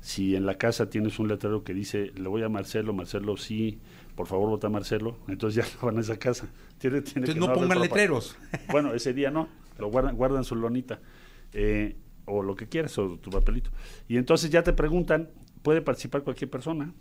Si 0.00 0.34
en 0.34 0.46
la 0.46 0.54
casa 0.54 0.88
tienes 0.88 1.18
un 1.18 1.28
letrero 1.28 1.62
que 1.62 1.74
dice, 1.74 2.12
le 2.16 2.28
voy 2.28 2.42
a 2.42 2.48
Marcelo, 2.48 2.94
Marcelo, 2.94 3.36
sí, 3.36 3.78
por 4.14 4.26
favor 4.26 4.48
vota 4.48 4.68
a 4.68 4.70
Marcelo, 4.70 5.18
entonces 5.28 5.62
ya 5.64 5.78
van 5.86 5.98
a 5.98 6.00
esa 6.00 6.18
casa. 6.18 6.48
Tiene- 6.78 7.02
tiene 7.02 7.26
Entonces 7.26 7.34
que 7.34 7.40
no 7.40 7.52
pongan 7.52 7.80
letreros. 7.80 8.36
Bueno, 8.70 8.94
ese 8.94 9.12
día 9.12 9.30
no, 9.30 9.48
lo 9.78 9.90
guardan, 9.90 10.16
guardan 10.16 10.44
su 10.44 10.54
lonita. 10.56 11.00
Eh, 11.52 11.96
o 12.24 12.42
lo 12.42 12.54
que 12.54 12.68
quieras, 12.68 12.96
o 12.96 13.18
tu 13.18 13.28
papelito. 13.30 13.70
Y 14.08 14.16
entonces 14.16 14.50
ya 14.50 14.62
te 14.62 14.72
preguntan, 14.72 15.28
puede 15.62 15.82
participar 15.82 16.22
cualquier 16.22 16.48
persona. 16.48 16.92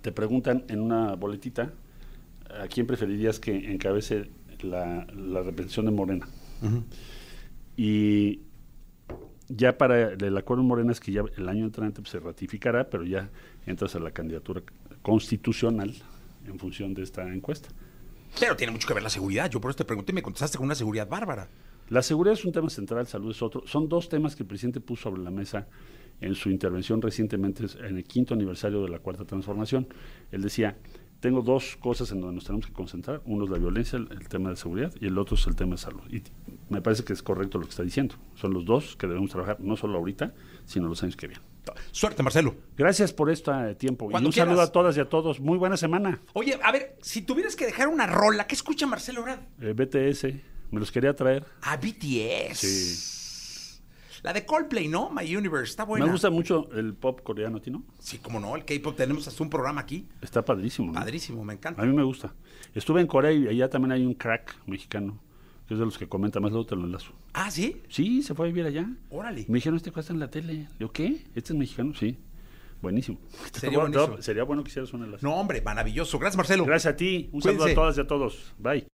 Te 0.00 0.12
preguntan 0.12 0.64
en 0.68 0.80
una 0.80 1.14
boletita, 1.16 1.72
¿a 2.62 2.68
quién 2.68 2.86
preferirías 2.86 3.40
que 3.40 3.72
encabece 3.72 4.30
la, 4.62 5.06
la 5.14 5.42
representación 5.42 5.86
de 5.86 5.92
Morena? 5.92 6.28
Y 7.78 8.40
ya 9.48 9.78
para 9.78 10.14
el 10.14 10.36
acuerdo 10.36 10.62
en 10.64 10.68
Morena 10.68 10.90
es 10.90 10.98
que 10.98 11.12
ya 11.12 11.22
el 11.36 11.48
año 11.48 11.64
entrante 11.64 12.02
pues, 12.02 12.10
se 12.10 12.18
ratificará, 12.18 12.90
pero 12.90 13.04
ya 13.04 13.30
entras 13.66 13.94
a 13.94 14.00
la 14.00 14.10
candidatura 14.10 14.62
constitucional 15.00 15.94
en 16.44 16.58
función 16.58 16.92
de 16.92 17.04
esta 17.04 17.22
encuesta. 17.32 17.68
Pero 18.40 18.56
tiene 18.56 18.72
mucho 18.72 18.88
que 18.88 18.94
ver 18.94 19.04
la 19.04 19.08
seguridad. 19.08 19.48
Yo 19.48 19.60
por 19.60 19.70
eso 19.70 19.76
te 19.78 19.84
pregunté 19.84 20.10
y 20.10 20.16
me 20.16 20.22
contestaste 20.22 20.58
con 20.58 20.66
una 20.66 20.74
seguridad 20.74 21.08
bárbara. 21.08 21.48
La 21.88 22.02
seguridad 22.02 22.34
es 22.34 22.44
un 22.44 22.50
tema 22.50 22.68
central, 22.68 23.06
salud 23.06 23.30
es 23.30 23.40
otro. 23.40 23.62
Son 23.64 23.88
dos 23.88 24.08
temas 24.08 24.34
que 24.34 24.42
el 24.42 24.48
presidente 24.48 24.80
puso 24.80 25.04
sobre 25.04 25.22
la 25.22 25.30
mesa 25.30 25.68
en 26.20 26.34
su 26.34 26.50
intervención 26.50 27.00
recientemente 27.00 27.64
en 27.78 27.96
el 27.96 28.02
quinto 28.02 28.34
aniversario 28.34 28.82
de 28.82 28.88
la 28.88 28.98
Cuarta 28.98 29.24
Transformación. 29.24 29.86
Él 30.32 30.42
decía, 30.42 30.76
tengo 31.20 31.42
dos 31.42 31.76
cosas 31.80 32.10
en 32.12 32.20
donde 32.20 32.36
nos 32.36 32.44
tenemos 32.44 32.66
que 32.66 32.72
concentrar. 32.72 33.20
Uno 33.24 33.44
es 33.44 33.50
la 33.50 33.58
violencia, 33.58 33.96
el, 33.98 34.08
el 34.12 34.28
tema 34.28 34.50
de 34.50 34.56
seguridad, 34.56 34.92
y 35.00 35.06
el 35.06 35.18
otro 35.18 35.36
es 35.36 35.46
el 35.46 35.56
tema 35.56 35.72
de 35.72 35.78
salud. 35.78 36.02
Y 36.10 36.22
me 36.68 36.80
parece 36.80 37.04
que 37.04 37.12
es 37.12 37.22
correcto 37.22 37.58
lo 37.58 37.64
que 37.64 37.70
está 37.70 37.82
diciendo. 37.82 38.14
Son 38.34 38.52
los 38.52 38.64
dos 38.64 38.96
que 38.96 39.06
debemos 39.06 39.30
trabajar, 39.30 39.58
no 39.60 39.76
solo 39.76 39.98
ahorita, 39.98 40.32
sino 40.64 40.88
los 40.88 41.02
años 41.02 41.16
que 41.16 41.26
vienen. 41.26 41.46
Suerte, 41.92 42.22
Marcelo. 42.22 42.54
Gracias 42.76 43.12
por 43.12 43.30
este 43.30 43.74
tiempo. 43.74 44.06
Y 44.08 44.12
Cuando 44.12 44.28
un 44.28 44.32
saludo 44.32 44.62
a 44.62 44.72
todas 44.72 44.96
y 44.96 45.00
a 45.00 45.08
todos. 45.08 45.40
Muy 45.40 45.58
buena 45.58 45.76
semana. 45.76 46.20
Oye, 46.32 46.58
a 46.62 46.72
ver, 46.72 46.96
si 47.02 47.22
tuvieras 47.22 47.56
que 47.56 47.66
dejar 47.66 47.88
una 47.88 48.06
rola, 48.06 48.46
¿qué 48.46 48.54
escucha 48.54 48.86
Marcelo 48.86 49.20
Ebrard? 49.20 49.40
Eh, 49.60 49.74
BTS, 49.74 50.24
me 50.70 50.80
los 50.80 50.90
quería 50.90 51.14
traer. 51.14 51.44
A 51.62 51.76
BTS. 51.76 52.58
Sí. 52.58 53.18
La 54.22 54.32
de 54.32 54.44
Coldplay, 54.44 54.88
¿no? 54.88 55.10
My 55.10 55.34
Universe, 55.34 55.70
está 55.70 55.84
buena. 55.84 56.06
Me 56.06 56.12
gusta 56.12 56.30
mucho 56.30 56.68
el 56.74 56.94
pop 56.94 57.20
coreano, 57.22 57.58
¿a 57.64 57.70
no? 57.70 57.84
Sí, 57.98 58.18
cómo 58.18 58.40
no, 58.40 58.56
el 58.56 58.64
K-pop, 58.64 58.96
tenemos 58.96 59.26
hasta 59.28 59.42
un 59.42 59.50
programa 59.50 59.80
aquí. 59.80 60.06
Está 60.20 60.44
padrísimo. 60.44 60.88
¿no? 60.88 60.94
Padrísimo, 60.94 61.44
me 61.44 61.54
encanta. 61.54 61.82
A 61.82 61.86
mí 61.86 61.94
me 61.94 62.02
gusta. 62.02 62.34
Estuve 62.74 63.00
en 63.00 63.06
Corea 63.06 63.32
y 63.32 63.48
allá 63.48 63.68
también 63.68 63.92
hay 63.92 64.04
un 64.04 64.14
crack 64.14 64.56
mexicano, 64.66 65.18
que 65.66 65.74
es 65.74 65.80
de 65.80 65.86
los 65.86 65.98
que 65.98 66.08
comenta 66.08 66.40
más, 66.40 66.50
luego 66.50 66.66
te 66.66 66.76
lo 66.76 66.84
enlazo. 66.84 67.12
Ah, 67.32 67.50
¿sí? 67.50 67.80
Sí, 67.88 68.22
se 68.22 68.34
fue 68.34 68.46
a 68.46 68.48
vivir 68.48 68.66
allá. 68.66 68.88
Órale. 69.10 69.44
Me 69.48 69.56
dijeron, 69.56 69.76
este 69.76 69.92
cuesta 69.92 70.12
en 70.12 70.20
la 70.20 70.30
tele. 70.30 70.52
Le 70.52 70.68
digo, 70.78 70.92
¿qué? 70.92 71.24
¿Este 71.34 71.52
es 71.52 71.58
mexicano? 71.58 71.94
Sí. 71.94 72.18
Buenísimo. 72.80 73.18
Sería 73.52 73.78
Bueno, 73.78 73.98
buenísimo. 73.98 74.22
Sería 74.22 74.44
bueno 74.44 74.62
que 74.62 74.70
hicieras 74.70 74.92
un 74.92 75.04
enlace. 75.04 75.24
No, 75.24 75.34
hombre, 75.34 75.60
maravilloso. 75.62 76.18
Gracias, 76.18 76.36
Marcelo. 76.36 76.64
Gracias 76.64 76.94
a 76.94 76.96
ti. 76.96 77.28
Un 77.32 77.42
saludo 77.42 77.64
a 77.64 77.74
todas 77.74 77.96
y 77.98 78.00
a 78.00 78.06
todos. 78.06 78.52
Bye. 78.58 78.86